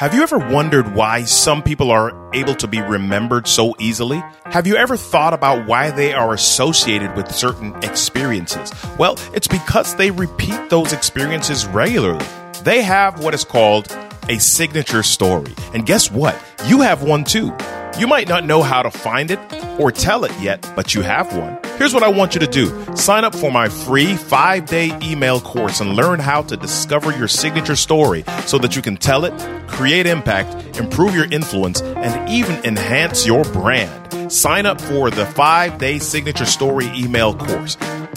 Have 0.00 0.14
you 0.14 0.22
ever 0.22 0.38
wondered 0.38 0.94
why 0.94 1.24
some 1.24 1.62
people 1.62 1.90
are 1.90 2.30
able 2.34 2.54
to 2.54 2.66
be 2.66 2.80
remembered 2.80 3.46
so 3.46 3.74
easily? 3.78 4.22
Have 4.46 4.66
you 4.66 4.76
ever 4.76 4.96
thought 4.96 5.34
about 5.34 5.66
why 5.66 5.90
they 5.90 6.14
are 6.14 6.32
associated 6.32 7.14
with 7.16 7.30
certain 7.30 7.76
experiences? 7.84 8.72
Well, 8.98 9.18
it's 9.34 9.46
because 9.46 9.96
they 9.96 10.10
repeat 10.10 10.70
those 10.70 10.94
experiences 10.94 11.66
regularly. 11.66 12.24
They 12.64 12.82
have 12.82 13.22
what 13.22 13.34
is 13.34 13.44
called 13.44 13.94
a 14.30 14.38
signature 14.38 15.02
story. 15.02 15.52
And 15.74 15.84
guess 15.84 16.10
what? 16.10 16.40
You 16.66 16.82
have 16.82 17.02
one 17.02 17.24
too. 17.24 17.52
You 17.98 18.06
might 18.06 18.28
not 18.28 18.46
know 18.46 18.62
how 18.62 18.80
to 18.82 18.90
find 18.90 19.30
it 19.32 19.40
or 19.78 19.90
tell 19.90 20.24
it 20.24 20.32
yet, 20.40 20.72
but 20.76 20.94
you 20.94 21.02
have 21.02 21.36
one. 21.36 21.58
Here's 21.78 21.92
what 21.92 22.04
I 22.04 22.08
want 22.08 22.34
you 22.34 22.40
to 22.40 22.46
do 22.46 22.94
sign 22.94 23.24
up 23.24 23.34
for 23.34 23.50
my 23.50 23.68
free 23.68 24.14
five 24.14 24.66
day 24.66 24.96
email 25.02 25.40
course 25.40 25.80
and 25.80 25.96
learn 25.96 26.20
how 26.20 26.42
to 26.42 26.56
discover 26.56 27.10
your 27.16 27.26
signature 27.26 27.74
story 27.74 28.22
so 28.46 28.56
that 28.58 28.76
you 28.76 28.82
can 28.82 28.96
tell 28.96 29.24
it, 29.24 29.36
create 29.66 30.06
impact, 30.06 30.78
improve 30.78 31.14
your 31.14 31.26
influence, 31.32 31.82
and 31.82 32.30
even 32.30 32.64
enhance 32.64 33.26
your 33.26 33.42
brand. 33.44 34.30
Sign 34.30 34.64
up 34.64 34.80
for 34.80 35.10
the 35.10 35.26
five 35.26 35.78
day 35.78 35.98
signature 35.98 36.46
story 36.46 36.86
email 36.94 37.34
course. 37.34 37.76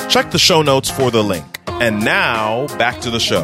Check 0.10 0.29
the 0.29 0.39
show 0.39 0.62
notes 0.62 0.91
for 0.91 1.10
the 1.10 1.24
link. 1.24 1.46
And 1.65 2.05
now, 2.05 2.67
back 2.77 3.01
to 3.01 3.10
the 3.10 3.20
show. 3.20 3.43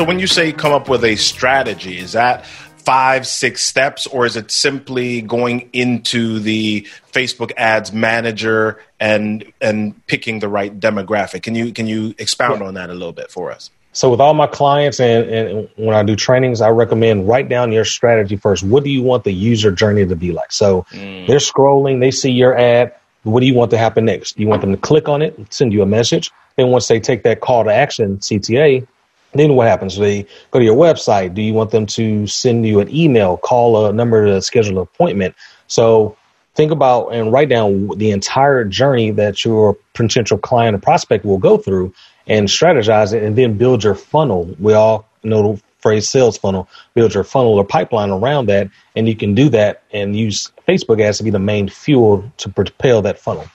So 0.00 0.06
when 0.06 0.18
you 0.18 0.26
say 0.26 0.50
come 0.52 0.72
up 0.72 0.88
with 0.88 1.04
a 1.04 1.16
strategy, 1.16 1.98
is 1.98 2.12
that 2.12 2.46
five, 2.46 3.26
six 3.26 3.60
steps, 3.60 4.06
or 4.06 4.24
is 4.24 4.34
it 4.34 4.50
simply 4.50 5.20
going 5.20 5.68
into 5.74 6.38
the 6.38 6.88
Facebook 7.12 7.52
ads 7.58 7.92
manager 7.92 8.80
and 8.98 9.44
and 9.60 10.06
picking 10.06 10.38
the 10.38 10.48
right 10.48 10.80
demographic? 10.80 11.42
Can 11.42 11.54
you 11.54 11.74
can 11.74 11.86
you 11.86 12.14
expound 12.16 12.62
on 12.62 12.72
that 12.74 12.88
a 12.88 12.94
little 12.94 13.12
bit 13.12 13.30
for 13.30 13.52
us? 13.52 13.68
So 13.92 14.08
with 14.08 14.22
all 14.22 14.32
my 14.32 14.46
clients 14.46 15.00
and, 15.00 15.28
and 15.28 15.68
when 15.76 15.94
I 15.94 16.02
do 16.02 16.16
trainings, 16.16 16.62
I 16.62 16.70
recommend 16.70 17.28
write 17.28 17.50
down 17.50 17.70
your 17.70 17.84
strategy 17.84 18.36
first. 18.36 18.62
What 18.62 18.84
do 18.84 18.88
you 18.88 19.02
want 19.02 19.24
the 19.24 19.34
user 19.34 19.70
journey 19.70 20.06
to 20.06 20.16
be 20.16 20.32
like? 20.32 20.50
So 20.50 20.86
mm. 20.92 21.26
they're 21.26 21.36
scrolling, 21.36 22.00
they 22.00 22.10
see 22.10 22.30
your 22.30 22.56
ad. 22.56 22.94
What 23.24 23.40
do 23.40 23.46
you 23.46 23.54
want 23.54 23.70
to 23.72 23.76
happen 23.76 24.06
next? 24.06 24.38
Do 24.38 24.42
you 24.42 24.48
want 24.48 24.62
them 24.62 24.70
to 24.70 24.78
click 24.78 25.10
on 25.10 25.20
it, 25.20 25.38
send 25.52 25.74
you 25.74 25.82
a 25.82 25.86
message? 25.86 26.30
Then 26.56 26.68
once 26.68 26.88
they 26.88 27.00
take 27.00 27.22
that 27.24 27.42
call 27.42 27.64
to 27.64 27.70
action, 27.70 28.16
CTA, 28.16 28.86
then 29.32 29.54
what 29.54 29.68
happens? 29.68 29.96
They 29.96 30.26
go 30.50 30.58
to 30.58 30.64
your 30.64 30.76
website. 30.76 31.34
Do 31.34 31.42
you 31.42 31.54
want 31.54 31.70
them 31.70 31.86
to 31.86 32.26
send 32.26 32.66
you 32.66 32.80
an 32.80 32.94
email, 32.94 33.36
call 33.36 33.86
a 33.86 33.92
number 33.92 34.26
to 34.26 34.42
schedule 34.42 34.78
an 34.78 34.82
appointment? 34.82 35.34
So 35.66 36.16
think 36.54 36.72
about 36.72 37.08
and 37.08 37.32
write 37.32 37.48
down 37.48 37.88
the 37.96 38.10
entire 38.10 38.64
journey 38.64 39.12
that 39.12 39.44
your 39.44 39.76
potential 39.94 40.38
client 40.38 40.74
or 40.74 40.80
prospect 40.80 41.24
will 41.24 41.38
go 41.38 41.56
through 41.56 41.94
and 42.26 42.48
strategize 42.48 43.12
it 43.12 43.22
and 43.22 43.36
then 43.36 43.56
build 43.56 43.84
your 43.84 43.94
funnel. 43.94 44.54
We 44.58 44.72
all 44.72 45.08
know 45.22 45.54
the 45.54 45.62
phrase 45.78 46.08
sales 46.08 46.36
funnel, 46.36 46.68
build 46.94 47.14
your 47.14 47.24
funnel 47.24 47.54
or 47.54 47.64
pipeline 47.64 48.10
around 48.10 48.46
that. 48.46 48.68
And 48.96 49.08
you 49.08 49.16
can 49.16 49.34
do 49.34 49.48
that 49.50 49.82
and 49.92 50.16
use 50.16 50.50
Facebook 50.68 51.00
ads 51.00 51.18
to 51.18 51.24
be 51.24 51.30
the 51.30 51.38
main 51.38 51.68
fuel 51.68 52.30
to 52.38 52.48
propel 52.48 53.02
that 53.02 53.18
funnel. 53.18 53.48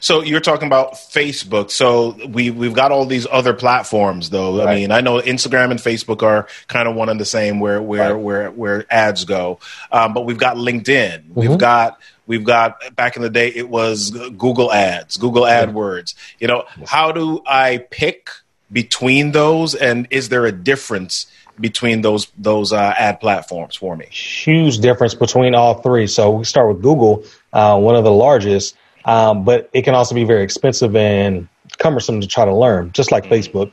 So 0.00 0.22
you're 0.22 0.40
talking 0.40 0.66
about 0.66 0.94
Facebook. 0.94 1.70
So 1.70 2.16
we 2.28 2.50
we've 2.50 2.74
got 2.74 2.92
all 2.92 3.06
these 3.06 3.26
other 3.30 3.54
platforms, 3.54 4.30
though. 4.30 4.58
Right. 4.58 4.68
I 4.68 4.74
mean, 4.74 4.90
I 4.90 5.00
know 5.00 5.20
Instagram 5.20 5.70
and 5.70 5.80
Facebook 5.80 6.22
are 6.22 6.48
kind 6.68 6.88
of 6.88 6.94
one 6.94 7.08
and 7.08 7.18
the 7.18 7.24
same 7.24 7.60
where 7.60 7.80
where 7.80 8.14
right. 8.14 8.22
where 8.22 8.50
where 8.50 8.86
ads 8.92 9.24
go. 9.24 9.58
Um, 9.90 10.12
but 10.12 10.26
we've 10.26 10.38
got 10.38 10.56
LinkedIn. 10.56 11.24
Mm-hmm. 11.24 11.34
We've 11.34 11.58
got 11.58 12.00
we've 12.26 12.44
got 12.44 12.94
back 12.94 13.16
in 13.16 13.22
the 13.22 13.30
day 13.30 13.48
it 13.48 13.68
was 13.68 14.10
Google 14.10 14.72
Ads, 14.72 15.16
Google 15.16 15.44
AdWords. 15.44 16.14
You 16.38 16.48
know, 16.48 16.64
how 16.86 17.12
do 17.12 17.42
I 17.46 17.78
pick 17.90 18.30
between 18.70 19.32
those, 19.32 19.74
and 19.74 20.06
is 20.10 20.28
there 20.28 20.46
a 20.46 20.52
difference? 20.52 21.26
between 21.60 22.02
those 22.02 22.32
those 22.36 22.72
uh, 22.72 22.94
ad 22.98 23.20
platforms 23.20 23.76
for 23.76 23.96
me? 23.96 24.06
Huge 24.06 24.78
difference 24.78 25.14
between 25.14 25.54
all 25.54 25.74
three. 25.74 26.06
So 26.06 26.30
we 26.30 26.44
start 26.44 26.68
with 26.68 26.82
Google, 26.82 27.24
uh, 27.52 27.78
one 27.78 27.94
of 27.96 28.04
the 28.04 28.10
largest. 28.10 28.76
Um, 29.04 29.44
but 29.44 29.68
it 29.72 29.82
can 29.82 29.94
also 29.94 30.14
be 30.14 30.24
very 30.24 30.42
expensive 30.42 30.96
and 30.96 31.48
cumbersome 31.78 32.20
to 32.20 32.26
try 32.26 32.44
to 32.44 32.54
learn, 32.54 32.92
just 32.92 33.12
like 33.12 33.24
mm-hmm. 33.24 33.34
Facebook. 33.34 33.72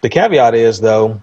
The 0.00 0.08
caveat 0.08 0.54
is, 0.54 0.80
though, 0.80 1.20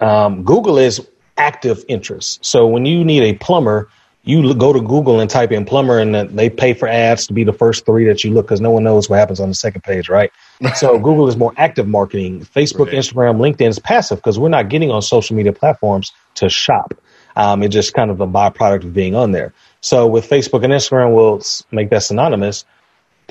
um, 0.00 0.44
Google 0.44 0.78
is 0.78 1.06
active 1.36 1.84
interest. 1.88 2.44
So 2.44 2.66
when 2.66 2.84
you 2.84 3.04
need 3.04 3.22
a 3.22 3.34
plumber, 3.34 3.88
you 4.22 4.54
go 4.54 4.72
to 4.72 4.80
Google 4.80 5.20
and 5.20 5.30
type 5.30 5.50
in 5.50 5.64
plumber, 5.64 5.98
and 5.98 6.14
they 6.14 6.50
pay 6.50 6.74
for 6.74 6.86
ads 6.86 7.26
to 7.28 7.32
be 7.32 7.42
the 7.42 7.54
first 7.54 7.86
three 7.86 8.04
that 8.04 8.22
you 8.22 8.32
look 8.32 8.46
because 8.46 8.60
no 8.60 8.70
one 8.70 8.84
knows 8.84 9.08
what 9.08 9.18
happens 9.18 9.40
on 9.40 9.48
the 9.48 9.54
second 9.54 9.82
page, 9.82 10.10
right? 10.10 10.30
so 10.74 10.98
Google 10.98 11.26
is 11.28 11.36
more 11.36 11.54
active 11.56 11.88
marketing. 11.88 12.40
Facebook, 12.40 12.86
right. 12.86 12.96
Instagram, 12.96 13.38
LinkedIn 13.38 13.68
is 13.68 13.78
passive 13.78 14.18
because 14.18 14.38
we're 14.38 14.50
not 14.50 14.68
getting 14.68 14.90
on 14.90 15.00
social 15.00 15.34
media 15.34 15.54
platforms 15.54 16.12
to 16.34 16.50
shop. 16.50 16.94
Um, 17.36 17.62
it's 17.62 17.72
just 17.72 17.94
kind 17.94 18.10
of 18.10 18.20
a 18.20 18.26
byproduct 18.26 18.84
of 18.84 18.92
being 18.92 19.14
on 19.14 19.32
there. 19.32 19.54
So 19.80 20.06
with 20.06 20.28
Facebook 20.28 20.64
and 20.64 20.72
Instagram, 20.72 21.14
we'll 21.14 21.42
make 21.70 21.88
that 21.90 22.02
synonymous 22.02 22.66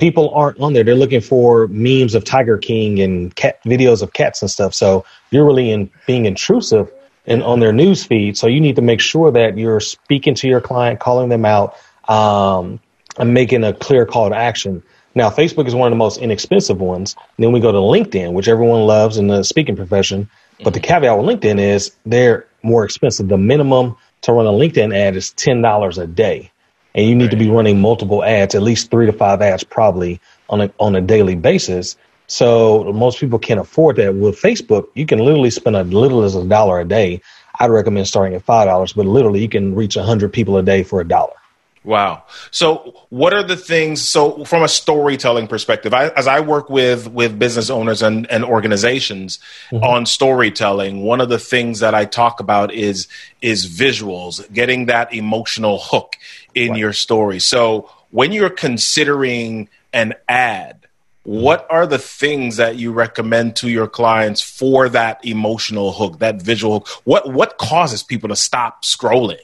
people 0.00 0.30
aren't 0.34 0.58
on 0.58 0.72
there. 0.72 0.82
They're 0.82 0.94
looking 0.94 1.20
for 1.20 1.68
memes 1.68 2.14
of 2.14 2.24
Tiger 2.24 2.56
King 2.58 3.00
and 3.00 3.36
cat 3.36 3.62
videos 3.64 4.02
of 4.02 4.12
cats 4.12 4.40
and 4.40 4.50
stuff. 4.50 4.74
So 4.74 5.04
you're 5.30 5.46
really 5.46 5.70
in 5.70 5.90
being 6.06 6.24
intrusive 6.24 6.90
and 7.26 7.42
on 7.42 7.60
their 7.60 7.72
news 7.72 8.04
feed. 8.04 8.36
So 8.36 8.48
you 8.48 8.60
need 8.60 8.76
to 8.76 8.82
make 8.82 9.00
sure 9.00 9.30
that 9.30 9.58
you're 9.58 9.78
speaking 9.78 10.34
to 10.36 10.48
your 10.48 10.60
client, 10.60 10.98
calling 10.98 11.28
them 11.28 11.44
out, 11.44 11.76
um, 12.08 12.80
and 13.18 13.34
making 13.34 13.62
a 13.62 13.74
clear 13.74 14.06
call 14.06 14.30
to 14.30 14.36
action. 14.36 14.82
Now, 15.14 15.28
Facebook 15.28 15.66
is 15.66 15.74
one 15.74 15.88
of 15.88 15.92
the 15.92 15.98
most 15.98 16.18
inexpensive 16.18 16.80
ones. 16.80 17.14
And 17.36 17.44
then 17.44 17.52
we 17.52 17.60
go 17.60 17.70
to 17.70 17.78
LinkedIn, 17.78 18.32
which 18.32 18.48
everyone 18.48 18.80
loves 18.80 19.18
in 19.18 19.26
the 19.26 19.42
speaking 19.42 19.76
profession. 19.76 20.30
But 20.64 20.72
the 20.72 20.80
caveat 20.80 21.18
with 21.18 21.26
LinkedIn 21.26 21.60
is 21.60 21.92
they're 22.06 22.46
more 22.62 22.84
expensive. 22.84 23.28
The 23.28 23.36
minimum 23.36 23.96
to 24.22 24.32
run 24.32 24.46
a 24.46 24.50
LinkedIn 24.50 24.96
ad 24.96 25.16
is 25.16 25.30
$10 25.30 26.02
a 26.02 26.06
day 26.06 26.49
and 26.94 27.06
you 27.06 27.14
need 27.14 27.24
right. 27.24 27.30
to 27.30 27.36
be 27.36 27.50
running 27.50 27.80
multiple 27.80 28.24
ads, 28.24 28.54
at 28.54 28.62
least 28.62 28.90
three 28.90 29.06
to 29.06 29.12
five 29.12 29.40
ads 29.42 29.64
probably 29.64 30.20
on 30.48 30.60
a 30.60 30.72
on 30.78 30.94
a 30.94 31.00
daily 31.00 31.34
basis. 31.34 31.96
So 32.26 32.92
most 32.92 33.18
people 33.18 33.38
can't 33.38 33.60
afford 33.60 33.96
that. 33.96 34.14
With 34.14 34.40
Facebook, 34.40 34.88
you 34.94 35.04
can 35.06 35.18
literally 35.18 35.50
spend 35.50 35.76
as 35.76 35.92
little 35.92 36.22
as 36.22 36.36
a 36.36 36.44
dollar 36.44 36.80
a 36.80 36.84
day. 36.84 37.20
I'd 37.58 37.70
recommend 37.70 38.06
starting 38.06 38.34
at 38.34 38.42
five 38.42 38.66
dollars, 38.66 38.92
but 38.92 39.06
literally 39.06 39.40
you 39.40 39.48
can 39.48 39.74
reach 39.74 39.96
a 39.96 40.02
hundred 40.02 40.32
people 40.32 40.56
a 40.56 40.62
day 40.62 40.82
for 40.82 41.00
a 41.00 41.06
dollar. 41.06 41.34
Wow. 41.82 42.24
So, 42.50 43.06
what 43.08 43.32
are 43.32 43.42
the 43.42 43.56
things? 43.56 44.02
So, 44.02 44.44
from 44.44 44.62
a 44.62 44.68
storytelling 44.68 45.46
perspective, 45.46 45.94
I, 45.94 46.08
as 46.08 46.26
I 46.26 46.40
work 46.40 46.68
with 46.68 47.08
with 47.08 47.38
business 47.38 47.70
owners 47.70 48.02
and, 48.02 48.30
and 48.30 48.44
organizations 48.44 49.38
mm-hmm. 49.70 49.82
on 49.82 50.04
storytelling, 50.04 51.02
one 51.02 51.22
of 51.22 51.30
the 51.30 51.38
things 51.38 51.80
that 51.80 51.94
I 51.94 52.04
talk 52.04 52.38
about 52.38 52.70
is 52.74 53.08
is 53.40 53.66
visuals, 53.66 54.52
getting 54.52 54.86
that 54.86 55.14
emotional 55.14 55.78
hook 55.82 56.16
in 56.54 56.70
right. 56.70 56.80
your 56.80 56.92
story. 56.92 57.38
So, 57.38 57.90
when 58.10 58.32
you're 58.32 58.50
considering 58.50 59.68
an 59.92 60.14
ad, 60.28 60.86
what 61.22 61.66
are 61.70 61.86
the 61.86 61.98
things 61.98 62.56
that 62.56 62.76
you 62.76 62.92
recommend 62.92 63.56
to 63.56 63.68
your 63.68 63.86
clients 63.86 64.40
for 64.40 64.88
that 64.88 65.24
emotional 65.24 65.92
hook, 65.92 66.18
that 66.20 66.40
visual 66.42 66.80
hook? 66.80 66.88
What 67.04 67.32
what 67.32 67.58
causes 67.58 68.02
people 68.02 68.28
to 68.30 68.36
stop 68.36 68.82
scrolling? 68.82 69.40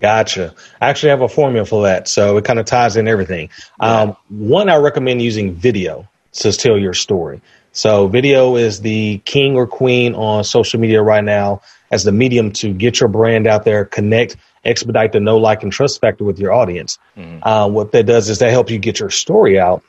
Gotcha. 0.00 0.54
I 0.80 0.90
actually 0.90 1.10
have 1.10 1.22
a 1.22 1.28
formula 1.28 1.64
for 1.64 1.84
that, 1.84 2.06
so 2.06 2.36
it 2.36 2.44
kind 2.44 2.58
of 2.58 2.66
ties 2.66 2.96
in 2.96 3.08
everything. 3.08 3.48
Um, 3.80 4.16
one, 4.28 4.68
I 4.68 4.76
recommend 4.76 5.22
using 5.22 5.54
video 5.54 6.06
to 6.32 6.52
tell 6.52 6.76
your 6.76 6.92
story. 6.92 7.40
So, 7.72 8.06
video 8.06 8.56
is 8.56 8.80
the 8.80 9.18
king 9.24 9.56
or 9.56 9.66
queen 9.66 10.14
on 10.14 10.44
social 10.44 10.80
media 10.80 11.02
right 11.02 11.24
now 11.24 11.62
as 11.90 12.04
the 12.04 12.12
medium 12.12 12.52
to 12.52 12.72
get 12.72 13.00
your 13.00 13.08
brand 13.08 13.46
out 13.46 13.64
there, 13.64 13.84
connect, 13.84 14.36
expedite 14.66 15.12
the 15.12 15.20
no 15.20 15.38
like 15.38 15.62
and 15.62 15.72
trust 15.72 16.00
factor 16.00 16.24
with 16.24 16.38
your 16.38 16.52
audience. 16.52 16.98
Uh, 17.42 17.68
what 17.68 17.92
that 17.92 18.04
does 18.06 18.28
is 18.28 18.38
that 18.40 18.50
helps 18.50 18.70
you 18.70 18.78
get 18.78 18.98
your 19.00 19.10
story 19.10 19.58
out, 19.58 19.82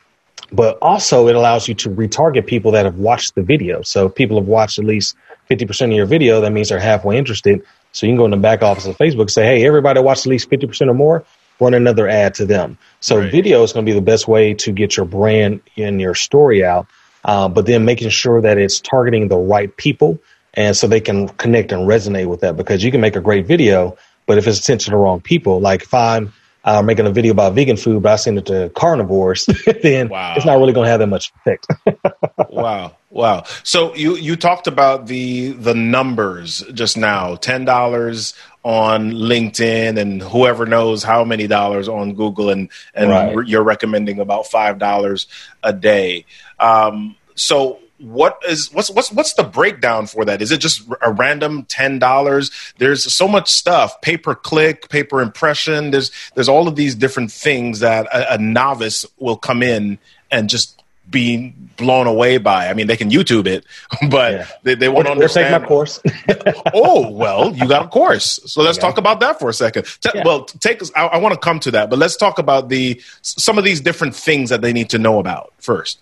but 0.51 0.77
also 0.81 1.27
it 1.27 1.35
allows 1.35 1.67
you 1.67 1.73
to 1.75 1.89
retarget 1.89 2.45
people 2.47 2.71
that 2.71 2.85
have 2.85 2.95
watched 2.95 3.35
the 3.35 3.41
video. 3.41 3.81
So 3.81 4.07
if 4.07 4.15
people 4.15 4.37
have 4.37 4.47
watched 4.47 4.79
at 4.79 4.85
least 4.85 5.15
50% 5.49 5.85
of 5.85 5.91
your 5.91 6.05
video, 6.05 6.41
that 6.41 6.51
means 6.51 6.69
they're 6.69 6.79
halfway 6.79 7.17
interested. 7.17 7.63
So 7.93 8.05
you 8.05 8.11
can 8.11 8.17
go 8.17 8.25
in 8.25 8.31
the 8.31 8.37
back 8.37 8.61
office 8.61 8.85
of 8.85 8.97
Facebook 8.97 9.21
and 9.21 9.31
say, 9.31 9.45
hey, 9.45 9.65
everybody 9.65 9.99
watched 9.99 10.25
at 10.25 10.29
least 10.29 10.49
50% 10.49 10.89
or 10.89 10.93
more, 10.93 11.25
run 11.59 11.73
another 11.73 12.07
ad 12.07 12.35
to 12.35 12.45
them. 12.45 12.77
So 12.99 13.17
Right. 13.17 13.31
video 13.31 13.63
is 13.63 13.73
going 13.73 13.85
to 13.85 13.89
be 13.89 13.95
the 13.95 14.05
best 14.05 14.27
way 14.27 14.53
to 14.55 14.71
get 14.71 14.97
your 14.97 15.05
brand 15.05 15.61
and 15.77 15.99
your 15.99 16.13
story 16.13 16.63
out, 16.63 16.85
uh, 17.23 17.47
but 17.47 17.65
then 17.65 17.85
making 17.85 18.09
sure 18.09 18.41
that 18.41 18.57
it's 18.57 18.79
targeting 18.79 19.29
the 19.29 19.37
right 19.37 19.75
people 19.77 20.19
and 20.57 20.75
so 20.75 20.87
they 20.87 20.99
can 20.99 21.29
connect 21.29 21.71
and 21.71 21.87
resonate 21.87 22.25
with 22.25 22.41
that 22.41 22.57
because 22.57 22.83
you 22.83 22.91
can 22.91 22.99
make 22.99 23.15
a 23.15 23.21
great 23.21 23.45
video, 23.45 23.95
but 24.27 24.37
if 24.37 24.45
it's 24.47 24.63
sent 24.63 24.81
to 24.81 24.91
the 24.91 24.97
wrong 24.97 25.19
people, 25.21 25.59
like 25.59 25.81
if 25.83 25.93
I'm 25.93 26.33
uh, 26.63 26.81
making 26.81 27.07
a 27.07 27.11
video 27.11 27.31
about 27.31 27.53
vegan 27.53 27.77
food, 27.77 28.03
but 28.03 28.11
I 28.11 28.15
send 28.17 28.37
it 28.37 28.45
to 28.47 28.69
carnivores, 28.75 29.45
then 29.81 30.09
Wow. 30.09 30.33
it's 30.35 30.45
not 30.45 30.59
really 30.59 30.73
going 30.73 30.85
to 30.85 30.91
have 30.91 30.99
that 30.99 31.07
much 31.07 31.31
effect. 31.37 31.65
wow 32.49 32.95
wow 33.09 33.43
so 33.63 33.95
you 33.95 34.15
you 34.15 34.35
talked 34.35 34.67
about 34.67 35.07
the 35.07 35.51
the 35.51 35.73
numbers 35.73 36.63
just 36.73 36.97
now 36.97 37.35
ten 37.35 37.65
dollars 37.65 38.33
on 38.63 39.11
linkedin 39.11 39.97
and 39.99 40.21
whoever 40.21 40.65
knows 40.65 41.03
how 41.03 41.23
many 41.23 41.47
dollars 41.47 41.87
on 41.87 42.13
google 42.13 42.49
and 42.49 42.69
and 42.93 43.09
Right. 43.09 43.47
you're 43.47 43.63
recommending 43.63 44.19
about 44.19 44.47
five 44.47 44.77
dollars 44.79 45.27
a 45.63 45.73
day 45.73 46.25
um 46.59 47.15
so 47.35 47.79
what 47.99 48.39
is 48.47 48.71
what's 48.73 48.89
what's 48.91 49.11
what's 49.11 49.33
the 49.33 49.43
breakdown 49.43 50.05
for 50.05 50.23
that 50.23 50.41
is 50.41 50.51
it 50.51 50.59
just 50.59 50.87
a 51.01 51.11
random 51.11 51.63
ten 51.65 51.97
dollars 51.97 52.51
there's 52.77 53.11
so 53.11 53.27
much 53.27 53.51
stuff 53.51 53.99
pay 54.01 54.15
per 54.17 54.35
click 54.35 54.87
pay 54.89 55.03
per 55.03 55.19
impression 55.21 55.89
there's 55.91 56.11
there's 56.35 56.47
all 56.49 56.67
of 56.67 56.75
these 56.75 56.93
different 56.95 57.31
things 57.31 57.79
that 57.79 58.05
a, 58.07 58.35
a 58.35 58.37
novice 58.37 59.05
will 59.17 59.37
come 59.37 59.63
in 59.63 59.97
and 60.29 60.47
just 60.49 60.75
be 61.09 61.53
blown 61.77 62.05
away 62.05 62.37
by. 62.37 62.67
I 62.67 62.73
mean, 62.73 62.87
they 62.87 62.97
can 62.97 63.09
YouTube 63.09 63.47
it, 63.47 63.63
but 64.09 64.33
Yeah. 64.33 64.47
they, 64.63 64.75
they 64.75 64.89
won't 64.89 65.07
Or, 65.07 65.11
or 65.11 65.13
take 65.29 65.37
understand. 65.47 65.61
my 65.63 65.65
course. 65.67 66.01
oh, 66.73 67.09
well, 67.11 67.55
you 67.55 67.65
got 67.65 67.85
a 67.85 67.87
course. 67.87 68.41
So 68.45 68.61
let's 68.61 68.77
talk 68.77 68.97
about 68.97 69.21
that 69.21 69.39
for 69.39 69.47
a 69.47 69.53
second. 69.53 69.85
Ta- 70.01 70.11
Yeah. 70.15 70.23
Well, 70.25 70.43
take 70.43 70.81
us, 70.81 70.91
I, 70.97 71.05
I 71.05 71.17
want 71.19 71.33
to 71.33 71.39
come 71.39 71.61
to 71.61 71.71
that, 71.71 71.89
but 71.89 71.97
let's 71.97 72.17
talk 72.17 72.39
about 72.39 72.67
the 72.67 73.01
some 73.21 73.57
of 73.57 73.63
these 73.63 73.79
different 73.79 74.15
things 74.15 74.49
that 74.49 74.61
they 74.61 74.73
need 74.73 74.89
to 74.89 74.99
know 74.99 75.19
about 75.19 75.53
first. 75.59 75.99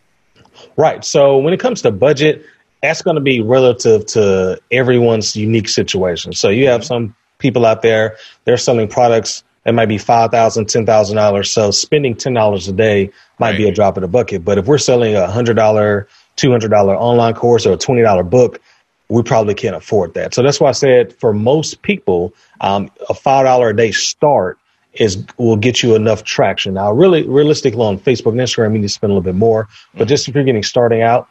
Right. 0.77 1.03
So 1.03 1.37
when 1.37 1.53
it 1.53 1.59
comes 1.59 1.81
to 1.83 1.91
budget, 1.91 2.45
that's 2.81 3.01
going 3.01 3.15
to 3.15 3.21
be 3.21 3.41
relative 3.41 4.05
to 4.07 4.61
everyone's 4.71 5.35
unique 5.35 5.69
situation. 5.69 6.33
So 6.33 6.49
you 6.49 6.67
have 6.67 6.85
some 6.85 7.15
people 7.39 7.65
out 7.65 7.81
there, 7.81 8.17
they're 8.45 8.57
selling 8.57 8.87
products 8.87 9.43
that 9.63 9.73
might 9.73 9.87
be 9.87 9.97
$5,000, 9.97 10.29
$10,000. 10.31 11.47
So 11.47 11.71
spending 11.71 12.15
$10 12.15 12.69
a 12.69 12.71
day 12.71 13.11
might 13.39 13.57
be 13.57 13.67
a 13.67 13.71
drop 13.73 13.97
in 13.97 14.01
the 14.01 14.07
bucket. 14.07 14.45
But 14.45 14.59
if 14.59 14.67
we're 14.67 14.77
selling 14.77 15.15
a 15.15 15.27
$100, 15.27 15.55
$200 16.37 16.97
online 16.97 17.33
course 17.33 17.65
or 17.65 17.73
a 17.73 17.77
$20 17.77 18.29
book, 18.29 18.61
we 19.09 19.23
probably 19.23 19.55
can't 19.55 19.75
afford 19.75 20.13
that. 20.15 20.33
So 20.33 20.43
that's 20.43 20.59
why 20.59 20.69
I 20.69 20.73
said 20.73 21.13
for 21.13 21.33
most 21.33 21.81
people, 21.81 22.33
um, 22.61 22.91
a 23.09 23.13
$5 23.13 23.69
a 23.69 23.75
day 23.75 23.91
start 23.91 24.59
is 24.95 25.25
will 25.37 25.57
get 25.57 25.83
you 25.83 25.95
enough 25.95 26.23
traction. 26.23 26.73
Now, 26.73 26.91
really, 26.91 27.23
realistically, 27.23 27.81
on 27.81 27.99
Facebook 27.99 28.31
and 28.31 28.39
Instagram, 28.39 28.73
you 28.73 28.79
need 28.79 28.87
to 28.87 28.89
spend 28.89 29.11
a 29.11 29.13
little 29.13 29.23
bit 29.23 29.35
more. 29.35 29.67
But 29.93 30.07
just 30.07 30.27
if 30.27 30.35
you're 30.35 30.43
getting 30.43 30.63
starting 30.63 31.01
out, 31.01 31.27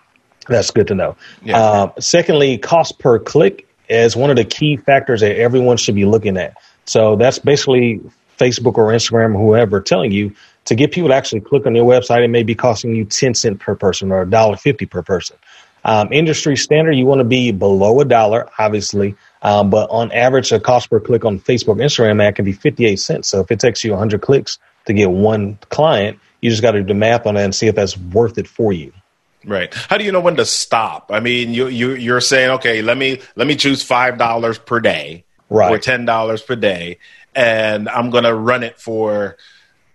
that's 0.49 0.71
good 0.71 0.89
to 0.89 0.95
know. 0.95 1.17
Yeah. 1.43 1.59
Um, 1.59 1.93
secondly, 1.99 2.59
cost 2.59 2.99
per 2.99 3.19
click 3.19 3.67
is 3.89 4.17
one 4.17 4.31
of 4.31 4.37
the 4.37 4.45
key 4.45 4.77
factors 4.77 5.21
that 5.21 5.37
everyone 5.37 5.77
should 5.77 5.95
be 5.95 6.05
looking 6.05 6.37
at. 6.37 6.57
So 6.85 7.17
that's 7.17 7.39
basically 7.39 8.01
Facebook 8.39 8.77
or 8.77 8.93
Instagram 8.93 9.35
or 9.35 9.39
whoever 9.39 9.81
telling 9.81 10.13
you 10.13 10.35
to 10.67 10.75
get 10.75 10.93
people 10.93 11.09
to 11.11 11.15
actually 11.15 11.41
click 11.41 11.67
on 11.67 11.75
your 11.75 11.87
website. 11.87 12.25
It 12.25 12.29
may 12.29 12.43
be 12.43 12.55
costing 12.55 12.95
you 12.95 13.05
ten 13.05 13.35
cent 13.35 13.61
per 13.61 13.75
person 13.75 14.13
or 14.13 14.23
a 14.23 14.29
dollar 14.29 14.57
fifty 14.57 14.87
per 14.87 15.03
person. 15.03 15.37
Um, 15.85 16.13
industry 16.13 16.57
standard, 16.57 16.93
you 16.93 17.05
want 17.05 17.19
to 17.19 17.25
be 17.25 17.53
below 17.53 18.01
a 18.01 18.05
dollar, 18.07 18.49
obviously. 18.59 19.17
Um, 19.45 19.71
but 19.71 19.89
on 19.91 20.11
average, 20.13 20.51
a 20.53 20.59
cost 20.59 20.91
per 20.91 20.99
click 20.99 21.25
on 21.25 21.39
Facebook, 21.39 21.77
Instagram 21.77 22.23
ad 22.23 22.35
can 22.37 22.45
be 22.45 22.53
58 22.53 22.97
cents. 22.97 23.29
So 23.29 23.41
if 23.41 23.51
it 23.51 23.61
takes 23.61 23.85
you 23.85 23.91
100 23.93 24.23
clicks 24.23 24.59
to 24.87 24.93
get 24.95 25.11
one 25.11 25.59
client, 25.69 26.19
you 26.41 26.51
just 26.51 26.63
got 26.63 26.73
to 26.73 26.81
do 26.81 26.87
the 26.89 26.95
math 26.95 27.27
on 27.27 27.35
that 27.35 27.45
and 27.45 27.55
see 27.55 27.67
if 27.69 27.75
that's 27.75 27.97
worth 27.97 28.39
it 28.39 28.49
for 28.49 28.73
you. 28.73 28.93
Right. 29.45 29.73
How 29.75 29.99
do 29.99 30.05
you 30.05 30.13
know 30.13 30.21
when 30.21 30.37
to 30.37 30.47
stop? 30.47 31.11
I 31.13 31.21
mean, 31.21 31.53
you 31.53 31.67
you 31.69 31.93
you're 31.95 32.23
saying, 32.23 32.51
okay, 32.53 32.81
let 32.81 32.97
me 32.97 33.21
let 33.37 33.47
me 33.47 33.57
choose 33.57 33.83
five 33.83 34.17
dollars 34.17 34.59
per 34.59 34.81
day 34.81 35.25
Right. 35.51 35.71
or 35.71 35.79
ten 35.79 36.07
dollars 36.07 36.41
per 36.41 36.57
day, 36.57 36.99
and 37.35 37.87
I'm 37.91 38.09
gonna 38.09 38.35
run 38.35 38.63
it 38.63 38.81
for 38.81 39.37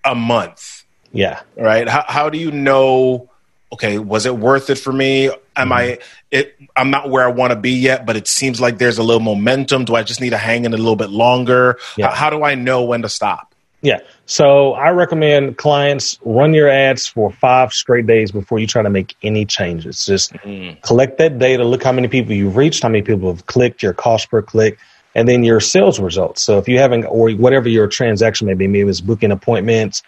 a 0.05 0.13
month. 0.13 0.83
Yeah. 1.11 1.41
right 1.57 1.89
how, 1.89 2.05
how 2.07 2.29
do 2.29 2.37
you 2.37 2.51
know 2.51 3.28
okay 3.71 3.97
was 3.97 4.25
it 4.25 4.37
worth 4.37 4.69
it 4.69 4.77
for 4.77 4.93
me 4.93 5.27
am 5.27 5.35
mm-hmm. 5.69 5.73
i 5.73 5.97
it 6.31 6.55
i'm 6.75 6.89
not 6.89 7.09
where 7.09 7.23
i 7.23 7.31
want 7.31 7.51
to 7.51 7.59
be 7.59 7.71
yet 7.71 8.05
but 8.05 8.15
it 8.15 8.27
seems 8.27 8.59
like 8.59 8.77
there's 8.77 8.97
a 8.97 9.03
little 9.03 9.19
momentum 9.19 9.85
do 9.85 9.95
i 9.95 10.03
just 10.03 10.21
need 10.21 10.31
to 10.31 10.37
hang 10.37 10.65
in 10.65 10.73
a 10.73 10.77
little 10.77 10.95
bit 10.95 11.09
longer 11.09 11.77
Yeah. 11.97 12.09
how, 12.09 12.15
how 12.15 12.29
do 12.29 12.43
i 12.43 12.55
know 12.55 12.83
when 12.83 13.01
to 13.03 13.09
stop 13.09 13.49
Yeah. 13.81 13.99
So 14.25 14.73
I 14.73 14.89
recommend 14.89 15.57
clients 15.57 16.19
run 16.25 16.53
your 16.53 16.69
ads 16.69 17.07
for 17.07 17.31
five 17.31 17.71
straight 17.71 18.05
days 18.05 18.31
before 18.31 18.59
you 18.59 18.67
try 18.67 18.83
to 18.83 18.89
make 18.89 19.15
any 19.23 19.45
changes. 19.45 20.05
Just 20.05 20.33
mm. 20.33 20.79
collect 20.81 21.17
that 21.19 21.39
data, 21.39 21.63
look 21.63 21.83
how 21.83 21.93
many 21.93 22.07
people 22.07 22.33
you've 22.33 22.57
reached, 22.57 22.83
how 22.83 22.89
many 22.89 23.01
people 23.01 23.33
have 23.33 23.45
clicked, 23.45 23.81
your 23.81 23.93
cost 23.93 24.29
per 24.29 24.41
click, 24.41 24.77
and 25.15 25.27
then 25.27 25.43
your 25.43 25.59
sales 25.59 25.99
results. 25.99 26.41
So 26.41 26.57
if 26.57 26.67
you 26.67 26.79
haven't, 26.79 27.05
or 27.05 27.31
whatever 27.31 27.69
your 27.69 27.87
transaction 27.87 28.47
may 28.47 28.53
be, 28.53 28.67
maybe 28.67 28.89
it's 28.89 29.01
booking 29.01 29.31
appointments, 29.31 30.03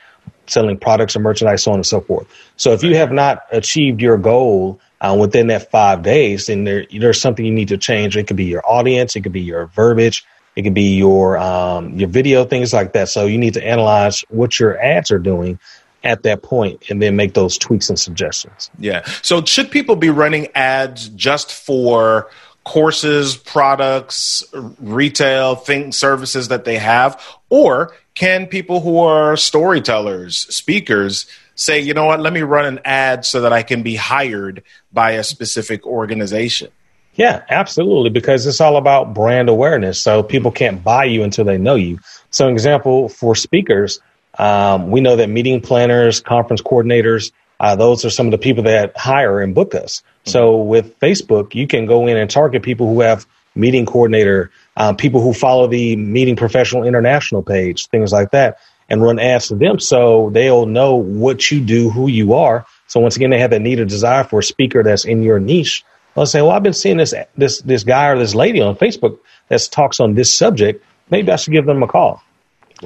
selling 0.48 0.78
products 0.78 1.16
or 1.16 1.20
merchandise, 1.20 1.64
so 1.64 1.72
on 1.72 1.78
and 1.78 1.86
so 1.86 2.02
forth. 2.02 2.28
So 2.58 2.72
if 2.74 2.84
you 2.84 2.96
have 2.96 3.12
not 3.12 3.44
achieved 3.52 4.02
your 4.02 4.18
goal 4.18 4.80
uh, 5.00 5.18
within 5.20 5.48
that 5.48 5.72
five 5.72 6.04
days, 6.04 6.48
then 6.48 6.64
there, 6.64 6.86
there's 6.92 7.20
something 7.20 7.46
you 7.46 7.52
need 7.52 7.70
to 7.70 7.78
change. 7.78 8.16
It 8.16 8.28
could 8.28 8.38
be 8.38 8.46
your 8.46 8.64
audience, 8.70 9.16
it 9.16 9.22
could 9.22 9.32
be 9.32 9.42
your 9.42 9.68
verbiage, 9.68 10.26
it 10.56 10.64
could 10.64 10.74
be 10.74 10.96
your 10.96 11.38
um, 11.38 11.98
your 11.98 12.10
video, 12.10 12.46
things 12.46 12.74
like 12.74 12.94
that. 12.94 13.10
So 13.10 13.26
you 13.26 13.38
need 13.38 13.54
to 13.56 13.66
analyze 13.66 14.24
what 14.30 14.60
your 14.60 14.80
ads 14.80 15.10
are 15.10 15.20
doing 15.20 15.60
at 16.04 16.24
that 16.24 16.42
point, 16.42 16.90
and 16.90 17.02
then 17.02 17.16
make 17.16 17.34
those 17.36 17.58
tweaks 17.60 17.88
and 17.90 18.00
suggestions. 18.00 18.72
yeah 18.80 19.04
so 19.22 19.46
should 19.46 19.70
people 19.70 19.96
be 19.96 20.10
running 20.10 20.48
ads 20.56 21.10
just 21.10 21.54
for 21.54 22.28
courses 22.64 23.36
products 23.36 24.44
retail 24.80 25.56
things 25.56 25.98
services 25.98 26.50
that 26.50 26.64
they 26.64 26.78
have 26.78 27.20
or 27.50 27.96
can 28.14 28.46
people 28.46 28.82
who 28.82 29.00
are 29.00 29.36
storytellers 29.36 30.38
speakers 30.54 31.26
say 31.56 31.80
you 31.80 31.94
know 31.94 32.06
what 32.06 32.20
let 32.20 32.34
me 32.34 32.42
run 32.42 32.66
an 32.66 32.80
ad 32.86 33.26
so 33.26 33.42
that 33.42 33.52
i 33.52 33.64
can 33.64 33.82
be 33.82 33.96
hired 33.96 34.62
by 34.94 35.12
a 35.12 35.24
specific 35.24 35.86
organization 35.86 36.70
Yeah, 37.16 37.44
absolutely, 37.50 38.10
because 38.10 38.48
it's 38.48 38.62
all 38.62 38.78
about 38.78 39.14
brand 39.14 39.50
awareness. 39.50 40.00
So 40.00 40.24
people 40.24 40.50
can't 40.50 40.82
buy 40.82 41.04
you 41.06 41.24
until 41.24 41.44
they 41.44 41.58
know 41.58 41.76
you. 41.76 42.00
So, 42.30 42.48
an 42.48 42.54
example 42.54 43.10
for 43.10 43.36
speakers, 43.36 44.00
um, 44.40 44.90
we 44.92 45.02
know 45.02 45.18
that 45.18 45.30
meeting 45.30 45.60
planners, 45.60 46.22
conference 46.22 46.62
coordinators, 46.62 47.32
uh, 47.62 47.76
those 47.76 48.04
are 48.04 48.10
some 48.10 48.26
of 48.26 48.32
the 48.32 48.40
people 48.40 48.64
that 48.64 48.98
hire 48.98 49.40
and 49.40 49.54
book 49.54 49.76
us. 49.76 50.02
So, 50.26 50.58
with 50.58 51.00
Facebook, 51.00 51.54
you 51.54 51.68
can 51.68 51.86
go 51.86 52.08
in 52.08 52.18
and 52.18 52.30
target 52.30 52.64
people 52.64 52.92
who 52.92 53.02
have 53.02 53.28
meeting 53.54 53.86
coordinator, 53.86 54.50
um, 54.78 54.98
people 54.98 55.22
who 55.22 55.32
follow 55.32 55.68
the 55.68 55.96
Meeting 55.96 56.36
Professional 56.36 56.84
International 56.84 57.44
page, 57.44 57.88
things 57.88 58.12
like 58.12 58.32
that, 58.32 58.58
and 58.90 59.02
run 59.04 59.20
ads 59.20 59.50
to 59.50 59.56
them 59.56 59.80
so 59.80 60.32
they'll 60.34 60.66
know 60.66 60.96
what 60.96 61.52
you 61.52 61.62
do, 61.62 61.92
who 61.92 62.08
you 62.08 62.34
are. 62.34 62.66
So, 62.88 63.00
once 63.00 63.16
again, 63.16 63.30
they 63.30 63.40
have 63.40 63.52
that 63.52 63.62
need 63.62 63.80
or 63.80 63.86
desire 63.86 64.24
for 64.24 64.40
a 64.40 64.44
speaker 64.44 64.82
that's 64.82 65.06
in 65.06 65.22
your 65.22 65.40
niche. 65.40 65.86
They'll 66.16 66.26
say, 66.26 66.42
"Well, 66.42 66.52
I've 66.52 66.64
been 66.64 66.74
seeing 66.74 66.98
this 66.98 67.14
this 67.38 67.62
this 67.62 67.84
guy 67.84 68.08
or 68.08 68.18
this 68.18 68.34
lady 68.34 68.60
on 68.60 68.76
Facebook 68.76 69.20
that 69.50 69.62
talks 69.72 70.00
on 70.00 70.16
this 70.16 70.34
subject. 70.34 70.84
Maybe 71.12 71.32
I 71.32 71.36
should 71.36 71.54
give 71.54 71.68
them 71.68 71.84
a 71.84 71.88
call." 71.88 72.24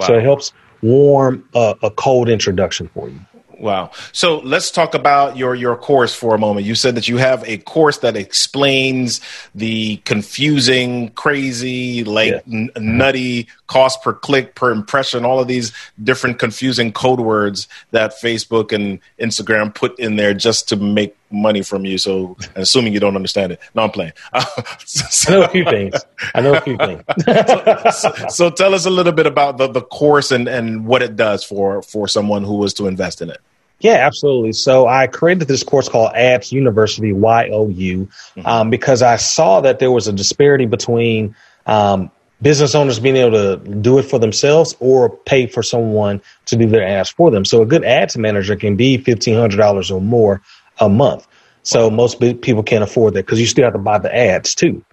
So 0.02 0.16
it 0.16 0.24
helps 0.24 0.52
warm 0.82 1.48
a, 1.56 1.76
a 1.84 1.92
cold 1.92 2.28
introduction 2.28 2.90
for 2.90 3.08
you. 3.08 3.22
Wow. 3.58 3.92
So 4.12 4.40
let's 4.40 4.70
talk 4.70 4.94
about 4.96 5.38
your 5.38 5.56
your 5.56 5.76
course 5.78 6.14
for 6.14 6.36
a 6.36 6.38
moment. 6.38 6.66
You 6.66 6.76
said 6.76 6.96
that 6.96 7.08
you 7.08 7.18
have 7.18 7.44
a 7.48 7.58
course 7.60 8.00
that 8.00 8.16
explains 8.18 9.22
the 9.54 9.98
confusing, 10.06 11.10
crazy, 11.12 12.04
like 12.04 12.32
Yeah. 12.32 12.40
n- 12.52 12.70
nutty 12.78 13.48
cost 13.68 14.04
per 14.04 14.14
click, 14.14 14.56
per 14.56 14.72
impression, 14.72 15.26
all 15.26 15.40
of 15.40 15.48
these 15.48 15.72
different 16.04 16.38
confusing 16.40 16.92
code 16.92 17.20
words 17.20 17.68
that 17.92 18.14
Facebook 18.22 18.72
and 18.72 19.00
Instagram 19.20 19.74
put 19.74 19.98
in 20.00 20.18
there 20.18 20.34
just 20.34 20.68
to 20.70 20.76
make 20.76 21.16
money 21.32 21.62
from 21.62 21.86
you. 21.86 21.98
So, 21.98 22.38
assuming 22.56 22.94
you 22.94 23.00
don't 23.00 23.16
understand 23.16 23.52
it. 23.54 23.60
No, 23.74 23.84
I'm 23.84 23.92
playing. 23.92 24.14
I 24.34 24.46
know 25.30 25.44
a 25.44 25.48
few 25.50 25.66
things. 25.66 25.96
I 26.34 26.42
know 26.42 26.54
a 26.54 26.62
few 26.62 26.78
things. 26.78 27.04
so 28.36 28.50
tell 28.50 28.74
us 28.74 28.86
a 28.86 28.90
little 28.90 29.14
bit 29.14 29.28
about 29.28 29.58
the, 29.58 29.68
the 29.68 29.82
course 29.82 30.32
and, 30.32 30.48
and 30.48 30.86
what 30.86 31.02
it 31.02 31.16
does 31.16 31.44
for, 31.44 31.82
for 31.82 32.08
someone 32.08 32.44
who 32.44 32.56
was 32.56 32.74
to 32.76 32.88
invest 32.88 33.22
in 33.22 33.30
it. 33.30 33.40
Yeah, 33.80 34.06
absolutely. 34.06 34.54
So 34.54 34.88
I 34.88 35.08
created 35.08 35.48
this 35.48 35.64
course 35.64 35.90
called 35.90 36.14
Ads 36.16 36.52
University, 36.52 37.12
Y 37.12 37.50
O 37.52 37.68
U, 37.68 38.08
um, 38.46 38.70
because 38.70 39.02
I 39.02 39.18
saw 39.18 39.62
that 39.62 39.80
there 39.80 39.92
was 39.92 40.08
a 40.08 40.14
disparity 40.14 40.66
between 40.66 41.36
um, 41.66 42.10
business 42.42 42.76
owners 42.76 43.00
being 43.00 43.18
able 43.18 43.32
to 43.32 43.58
do 43.58 43.98
it 43.98 44.04
for 44.04 44.20
themselves 44.20 44.76
or 44.80 45.10
pay 45.10 45.48
for 45.48 45.64
someone 45.64 46.22
to 46.46 46.56
do 46.56 46.68
their 46.68 46.88
ads 46.88 47.10
for 47.10 47.32
them. 47.32 47.44
So 47.44 47.62
a 47.62 47.66
good 47.66 47.84
ads 47.84 48.18
manager 48.18 48.56
can 48.56 48.76
be 48.76 48.98
fifteen 48.98 49.36
hundred 49.36 49.58
dollars 49.58 49.92
or 49.92 50.02
more 50.02 50.42
a 50.80 50.90
month. 50.90 51.28
So 51.64 51.90
most 51.90 52.20
people 52.20 52.64
can't 52.64 52.84
afford 52.84 53.16
that 53.16 53.26
because 53.26 53.40
you 53.40 53.48
still 53.48 53.64
have 53.64 53.74
to 53.74 53.80
buy 53.80 53.98
the 53.98 54.16
ads 54.16 54.54
too. 54.54 54.84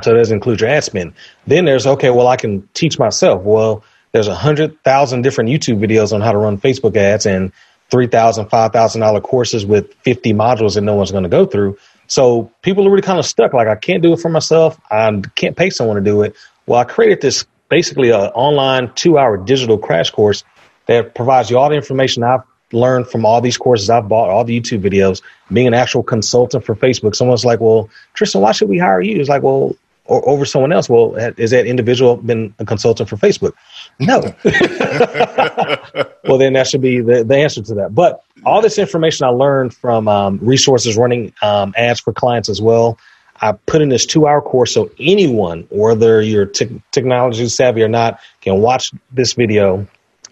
So 0.00 0.12
it 0.12 0.18
doesn't 0.18 0.34
include 0.34 0.60
your 0.62 0.70
ad 0.70 0.84
spend. 0.84 1.12
Then 1.46 1.66
there's 1.66 1.86
okay, 1.86 2.10
well 2.10 2.26
I 2.26 2.36
can 2.36 2.68
teach 2.72 2.98
myself. 2.98 3.42
Well, 3.42 3.84
there's 4.12 4.28
a 4.28 4.34
hundred 4.34 4.82
thousand 4.82 5.22
different 5.22 5.50
YouTube 5.50 5.78
videos 5.78 6.12
on 6.12 6.20
how 6.20 6.32
to 6.32 6.38
run 6.38 6.58
Facebook 6.58 6.96
ads 6.96 7.26
and 7.26 7.52
three 7.90 8.06
thousand, 8.06 8.48
five 8.48 8.72
thousand 8.72 9.02
dollar 9.02 9.20
courses 9.20 9.66
with 9.66 9.92
fifty 10.02 10.32
modules 10.32 10.74
that 10.74 10.80
no 10.80 10.94
one's 10.94 11.10
going 11.10 11.24
to 11.24 11.28
go 11.28 11.44
through. 11.44 11.76
So 12.06 12.50
people 12.62 12.86
are 12.86 12.90
really 12.90 13.02
kind 13.02 13.18
of 13.18 13.26
stuck. 13.26 13.52
Like 13.52 13.68
I 13.68 13.76
can't 13.76 14.02
do 14.02 14.14
it 14.14 14.20
for 14.20 14.30
myself. 14.30 14.80
I 14.90 15.22
can't 15.34 15.56
pay 15.56 15.70
someone 15.70 15.96
to 15.96 16.02
do 16.02 16.22
it. 16.22 16.34
Well, 16.66 16.80
I 16.80 16.84
created 16.84 17.20
this 17.20 17.44
basically 17.68 18.10
an 18.10 18.20
online 18.34 18.92
two 18.94 19.18
hour 19.18 19.36
digital 19.36 19.78
crash 19.78 20.10
course 20.10 20.44
that 20.86 21.14
provides 21.14 21.50
you 21.50 21.58
all 21.58 21.68
the 21.68 21.76
information 21.76 22.22
I've 22.22 22.42
learned 22.72 23.08
from 23.08 23.24
all 23.24 23.40
these 23.40 23.56
courses 23.56 23.90
I've 23.90 24.08
bought, 24.08 24.30
all 24.30 24.44
the 24.44 24.58
YouTube 24.58 24.82
videos, 24.82 25.22
being 25.52 25.66
an 25.66 25.74
actual 25.74 26.02
consultant 26.02 26.64
for 26.64 26.74
Facebook. 26.74 27.14
Someone's 27.14 27.44
like, 27.44 27.60
well, 27.60 27.88
Tristen, 28.14 28.40
why 28.40 28.52
should 28.52 28.68
we 28.68 28.78
hire 28.78 29.00
you? 29.00 29.20
It's 29.20 29.28
like, 29.28 29.42
well, 29.42 29.76
or 30.04 30.28
over 30.28 30.44
someone 30.44 30.72
else. 30.72 30.88
Well, 30.88 31.14
is 31.14 31.52
that 31.52 31.66
individual 31.66 32.16
been 32.16 32.54
a 32.58 32.64
consultant 32.64 33.08
for 33.08 33.16
Facebook? 33.16 33.52
No. 34.00 34.20
well, 36.24 36.38
then 36.38 36.54
that 36.54 36.66
should 36.66 36.80
be 36.80 37.00
the, 37.00 37.24
the 37.24 37.36
answer 37.36 37.62
to 37.62 37.74
that. 37.74 37.94
But 37.94 38.22
all 38.44 38.60
this 38.60 38.78
information 38.78 39.26
I 39.26 39.30
learned 39.30 39.74
from 39.74 40.08
um, 40.08 40.38
resources 40.42 40.96
running 40.96 41.32
um, 41.42 41.72
ads 41.76 42.00
for 42.00 42.12
clients 42.12 42.48
as 42.48 42.60
well. 42.60 42.98
I 43.40 43.52
put 43.52 43.82
in 43.82 43.88
this 43.88 44.06
two 44.06 44.26
hour 44.26 44.40
course 44.40 44.74
so 44.74 44.90
anyone, 44.98 45.66
whether 45.70 46.20
you're 46.22 46.46
te- 46.46 46.82
technology 46.92 47.48
savvy 47.48 47.82
or 47.82 47.88
not, 47.88 48.20
can 48.40 48.60
watch 48.60 48.92
this 49.10 49.32
video 49.32 49.86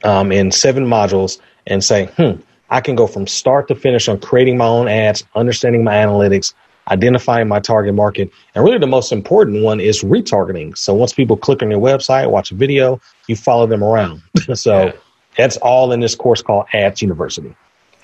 um, 0.04 0.32
in 0.32 0.52
seven 0.52 0.86
modules 0.86 1.38
and 1.70 1.82
say, 1.82 2.06
hmm, 2.16 2.32
I 2.68 2.80
can 2.80 2.94
go 2.94 3.06
from 3.06 3.26
start 3.26 3.68
to 3.68 3.74
finish 3.74 4.08
on 4.08 4.20
creating 4.20 4.58
my 4.58 4.66
own 4.66 4.88
ads, 4.88 5.24
understanding 5.34 5.82
my 5.82 5.94
analytics, 5.94 6.52
identifying 6.88 7.48
my 7.48 7.60
target 7.60 7.94
market. 7.94 8.30
And 8.54 8.64
really, 8.64 8.78
the 8.78 8.86
most 8.86 9.12
important 9.12 9.62
one 9.62 9.80
is 9.80 10.02
retargeting. 10.02 10.76
So 10.76 10.92
once 10.92 11.12
people 11.12 11.36
click 11.36 11.62
on 11.62 11.70
your 11.70 11.80
website, 11.80 12.30
watch 12.30 12.50
a 12.50 12.54
video, 12.54 13.00
you 13.28 13.36
follow 13.36 13.66
them 13.66 13.82
around. 13.82 14.22
so 14.54 14.86
yeah. 14.86 14.92
that's 15.36 15.56
all 15.58 15.92
in 15.92 16.00
this 16.00 16.14
course 16.14 16.42
called 16.42 16.66
Ads 16.74 17.00
University. 17.00 17.54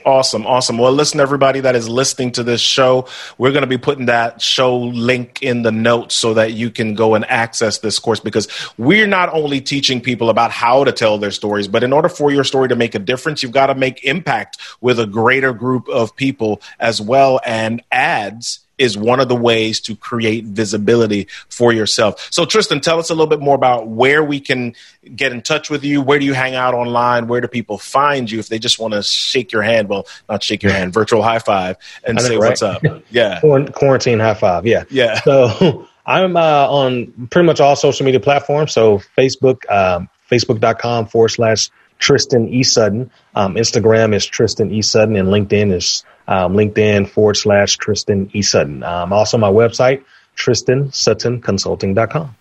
Awesome, 0.07 0.47
awesome. 0.47 0.79
Well, 0.79 0.93
listen, 0.93 1.19
everybody 1.19 1.59
that 1.59 1.75
is 1.75 1.89
listening 1.89 2.31
to 2.33 2.45
this 2.45 2.61
show, 2.61 3.09
we're 3.39 3.51
going 3.51 3.63
to 3.63 3.67
be 3.67 3.77
putting 3.77 4.07
that 4.07 4.41
show 4.41 4.79
link 4.79 5.43
in 5.43 5.63
the 5.63 5.73
notes 5.73 6.15
so 6.15 6.33
that 6.35 6.53
you 6.53 6.71
can 6.71 6.95
go 6.95 7.17
and 7.17 7.29
access 7.29 7.79
this 7.79 7.99
course 7.99 8.21
because 8.21 8.47
we're 8.79 9.09
not 9.09 9.31
only 9.33 9.61
teaching 9.61 10.01
people 10.01 10.31
about 10.31 10.53
how 10.53 10.85
to 10.85 10.93
tell 10.93 11.19
their 11.19 11.33
stories, 11.33 11.67
but 11.67 11.83
in 11.83 11.93
order 11.93 12.09
for 12.09 12.31
your 12.31 12.45
story 12.45 12.69
to 12.69 12.77
make 12.77 12.95
a 12.95 13.01
difference, 13.01 13.43
you've 13.43 13.51
got 13.51 13.67
to 13.67 13.75
make 13.75 14.05
impact 14.05 14.59
with 14.81 15.01
a 15.01 15.09
greater 15.09 15.53
group 15.53 15.89
of 15.89 16.15
people 16.15 16.63
as 16.79 17.01
well. 17.01 17.41
And 17.45 17.83
ads 17.91 18.61
is 18.79 18.97
one 18.97 19.21
of 19.21 19.29
the 19.29 19.37
ways 19.37 19.81
to 19.81 19.97
create 19.97 20.45
visibility 20.45 21.29
for 21.49 21.73
yourself. 21.73 22.29
So, 22.31 22.45
Tristen, 22.45 22.81
tell 22.81 22.99
us 22.99 23.11
a 23.11 23.15
little 23.15 23.27
bit 23.27 23.41
more 23.41 23.55
about 23.55 23.89
where 23.89 24.23
we 24.23 24.41
can 24.41 24.75
get 25.15 25.33
in 25.33 25.43
touch 25.43 25.71
with 25.71 25.85
you. 25.85 26.03
Where 26.03 26.19
do 26.19 26.25
you 26.25 26.35
hang 26.35 26.55
out 26.55 26.75
online? 26.75 27.27
Where 27.27 27.41
do 27.41 27.49
people 27.49 27.79
find 27.79 28.31
you 28.31 28.39
if 28.39 28.49
they 28.49 28.59
just 28.59 28.79
want 28.79 28.95
to 28.95 29.03
shake 29.03 29.53
your 29.53 29.63
hand? 29.63 29.89
Well, 29.89 30.07
not 30.29 30.43
shake 30.43 30.63
your 30.63 30.73
hand, 30.73 30.93
virtual 30.93 31.23
high 31.23 31.39
five 31.39 31.77
and 32.05 32.21
say 32.21 32.37
right? 32.37 32.49
what's 32.51 32.63
up. 32.63 32.83
Yeah. 33.11 33.41
Quarantine 33.41 34.19
high 34.19 34.35
five. 34.35 34.67
Yeah. 34.67 34.85
Yeah. 34.91 35.21
So, 35.21 35.89
I'm 36.07 36.37
uh, 36.37 36.67
on 36.69 37.29
pretty 37.31 37.47
much 37.47 37.61
all 37.61 37.75
social 37.77 38.05
media 38.05 38.21
platforms. 38.21 38.73
So, 38.73 38.99
Facebook, 39.19 39.69
um, 39.71 40.09
facebook.com 40.31 41.07
forward 41.07 41.31
slash 41.31 41.71
Tristen 41.99 42.49
E. 42.49 42.63
Sutton. 42.63 43.11
Um, 43.35 43.55
Instagram 43.55 44.15
is 44.15 44.27
Tristen 44.27 44.71
E. 44.71 44.83
Sutton, 44.83 45.17
and 45.17 45.29
LinkedIn 45.29 45.73
is 45.73 46.05
um, 46.29 46.55
LinkedIn 46.55 47.09
forward 47.09 47.37
slash 47.37 47.77
Tristen 47.77 48.31
E. 48.33 48.43
Sutton. 48.43 48.83
Um, 48.83 49.13
also, 49.13 49.39
my 49.39 49.51
website, 49.51 50.03
TristenSuttonConsulting.com. 50.37 52.35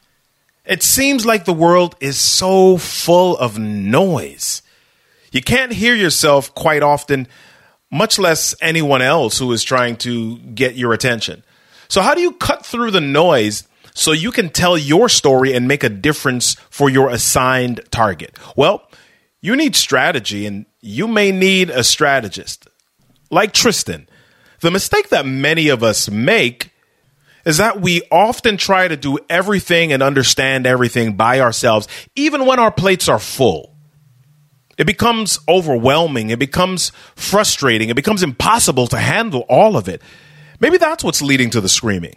It 0.65 0.81
seems 0.81 1.25
like 1.25 1.45
the 1.45 1.53
world 1.53 1.95
is 1.99 2.17
so 2.17 2.77
full 2.77 3.37
of 3.37 3.59
noise. 3.59 4.63
You 5.31 5.41
can't 5.41 5.71
hear 5.73 5.93
yourself 5.93 6.55
quite 6.55 6.81
often, 6.81 7.27
much 7.91 8.17
less 8.17 8.55
anyone 8.61 9.01
else 9.01 9.37
who 9.37 9.51
is 9.51 9.63
trying 9.63 9.97
to 9.97 10.37
get 10.39 10.75
your 10.75 10.93
attention. 10.93 11.43
So, 11.87 12.01
how 12.01 12.15
do 12.15 12.21
you 12.21 12.31
cut 12.31 12.65
through 12.65 12.91
the 12.91 13.01
noise 13.01 13.67
so 13.93 14.11
you 14.11 14.31
can 14.31 14.49
tell 14.49 14.75
your 14.77 15.07
story 15.07 15.53
and 15.53 15.67
make 15.67 15.83
a 15.83 15.89
difference 15.89 16.55
for 16.71 16.89
your 16.89 17.09
assigned 17.09 17.81
target? 17.91 18.37
Well, 18.55 18.89
you 19.41 19.55
need 19.55 19.75
strategy, 19.75 20.47
and 20.47 20.65
you 20.81 21.07
may 21.07 21.31
need 21.31 21.69
a 21.69 21.83
strategist 21.83 22.64
like 23.35 23.51
Tristen, 23.51 24.07
the 24.61 24.71
mistake 24.71 25.09
that 25.09 25.25
many 25.25 25.67
of 25.67 25.83
us 25.83 26.09
make 26.09 26.71
is 27.45 27.57
that 27.57 27.81
we 27.81 28.01
often 28.09 28.55
try 28.55 28.87
to 28.87 28.95
do 28.95 29.19
everything 29.29 29.91
and 29.91 30.01
understand 30.01 30.65
everything 30.65 31.17
by 31.17 31.41
ourselves, 31.41 31.87
even 32.15 32.45
when 32.45 32.59
our 32.59 32.71
plates 32.71 33.09
are 33.09 33.19
full. 33.19 33.75
It 34.77 34.87
becomes 34.87 35.37
overwhelming. 35.49 36.29
It 36.29 36.39
becomes 36.39 36.93
frustrating. 37.15 37.89
It 37.89 37.97
becomes 37.97 38.23
impossible 38.23 38.87
to 38.87 38.97
handle 38.97 39.41
all 39.49 39.75
of 39.75 39.89
it. 39.89 40.01
Maybe 40.61 40.77
that's 40.77 41.03
what's 41.03 41.21
leading 41.21 41.49
to 41.49 41.61
the 41.61 41.67
screaming. 41.67 42.15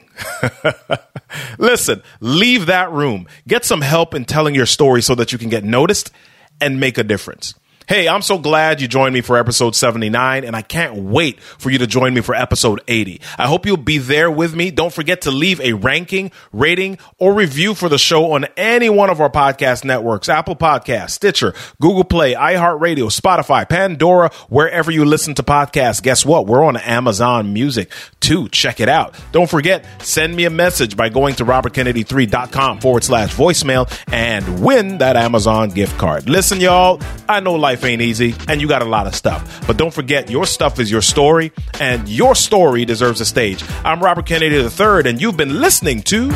Listen, 1.59 2.00
leave 2.20 2.66
that 2.66 2.92
room. 2.92 3.26
Get 3.48 3.64
some 3.64 3.81
help 3.81 4.14
in 4.14 4.24
telling 4.24 4.54
your 4.54 4.66
story 4.66 5.02
so 5.02 5.16
that 5.16 5.33
you 5.33 5.38
can 5.38 5.48
get 5.48 5.64
noticed 5.64 6.12
and 6.61 6.78
make 6.78 6.96
a 6.96 7.04
difference. 7.04 7.54
Hey, 7.88 8.07
I'm 8.07 8.20
so 8.20 8.37
glad 8.37 8.83
you 8.83 8.87
joined 8.87 9.14
me 9.14 9.22
for 9.22 9.38
episode 9.38 9.74
79, 9.74 10.44
and 10.44 10.55
I 10.55 10.61
can't 10.61 10.94
wait 10.96 11.40
for 11.40 11.70
you 11.70 11.79
to 11.79 11.87
join 11.87 12.12
me 12.12 12.20
for 12.20 12.35
episode 12.35 12.83
80. 12.87 13.22
I 13.38 13.46
hope 13.46 13.64
you'll 13.64 13.79
be 13.79 13.96
there 13.96 14.31
with 14.31 14.55
me. 14.55 14.70
Don't 14.70 14.92
forget 14.92 15.22
to 15.22 15.31
leave 15.31 15.59
a 15.62 15.72
ranking, 15.72 16.31
rating, 16.53 16.98
or 17.16 17.33
review 17.33 17.72
for 17.72 17.88
the 17.88 17.96
show 17.96 18.33
on 18.33 18.44
any 18.59 18.90
one 18.90 19.09
of 19.09 19.22
our 19.22 19.31
podcast 19.31 19.87
networks 19.87 20.29
Apple 20.29 20.55
Podcasts, 20.55 21.12
Stitcher, 21.12 21.55
Google 21.81 22.05
Play, 22.05 22.35
iHeartRadio, 22.35 23.11
Spotify, 23.11 23.66
Pandora, 23.66 24.31
wherever 24.51 24.90
you 24.90 25.07
listen 25.07 25.35
to 25.37 25.42
podcasts. 25.42 26.03
Guess 26.03 26.27
what? 26.27 26.46
We're 26.46 26.64
on 26.64 26.77
Amazon 26.77 27.55
Music 27.55 27.90
too. 28.20 28.51
Check 28.51 28.81
it 28.81 28.90
out. 28.90 29.14
Don't 29.33 29.48
forget, 29.48 29.87
send 30.03 30.37
me 30.37 30.44
a 30.44 30.51
message 30.51 30.94
by 30.94 31.09
going 31.09 31.37
to 31.37 31.46
robertkennedy3.com 31.46 32.81
forward 32.81 33.05
slash 33.05 33.35
voicemail 33.35 33.90
and 34.12 34.62
win 34.62 34.98
that 34.98 35.16
Amazon 35.16 35.70
gift 35.70 35.96
card. 35.96 36.29
Listen, 36.29 36.61
y'all, 36.61 37.01
I 37.27 37.40
know 37.40 37.55
life 37.55 37.77
life 37.78 37.84
ain't 37.88 38.02
easy 38.02 38.34
and 38.48 38.60
you 38.60 38.68
got 38.68 38.82
a 38.82 38.84
lot 38.84 39.06
of 39.06 39.14
stuff. 39.14 39.66
But 39.66 39.76
don't 39.76 39.94
forget, 39.94 40.30
your 40.30 40.46
stuff 40.46 40.80
is 40.80 40.90
your 40.90 41.02
story 41.02 41.52
and 41.80 42.08
your 42.08 42.34
story 42.34 42.84
deserves 42.84 43.20
a 43.20 43.24
stage. 43.24 43.62
I'm 43.84 44.00
Robert 44.00 44.26
Kennedy 44.26 44.56
III 44.56 45.08
and 45.08 45.20
you've 45.20 45.36
been 45.36 45.60
listening 45.60 46.02
to 46.02 46.28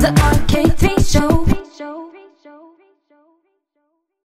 The 0.00 0.12
RK3 0.48 1.12
Show. 1.12 1.59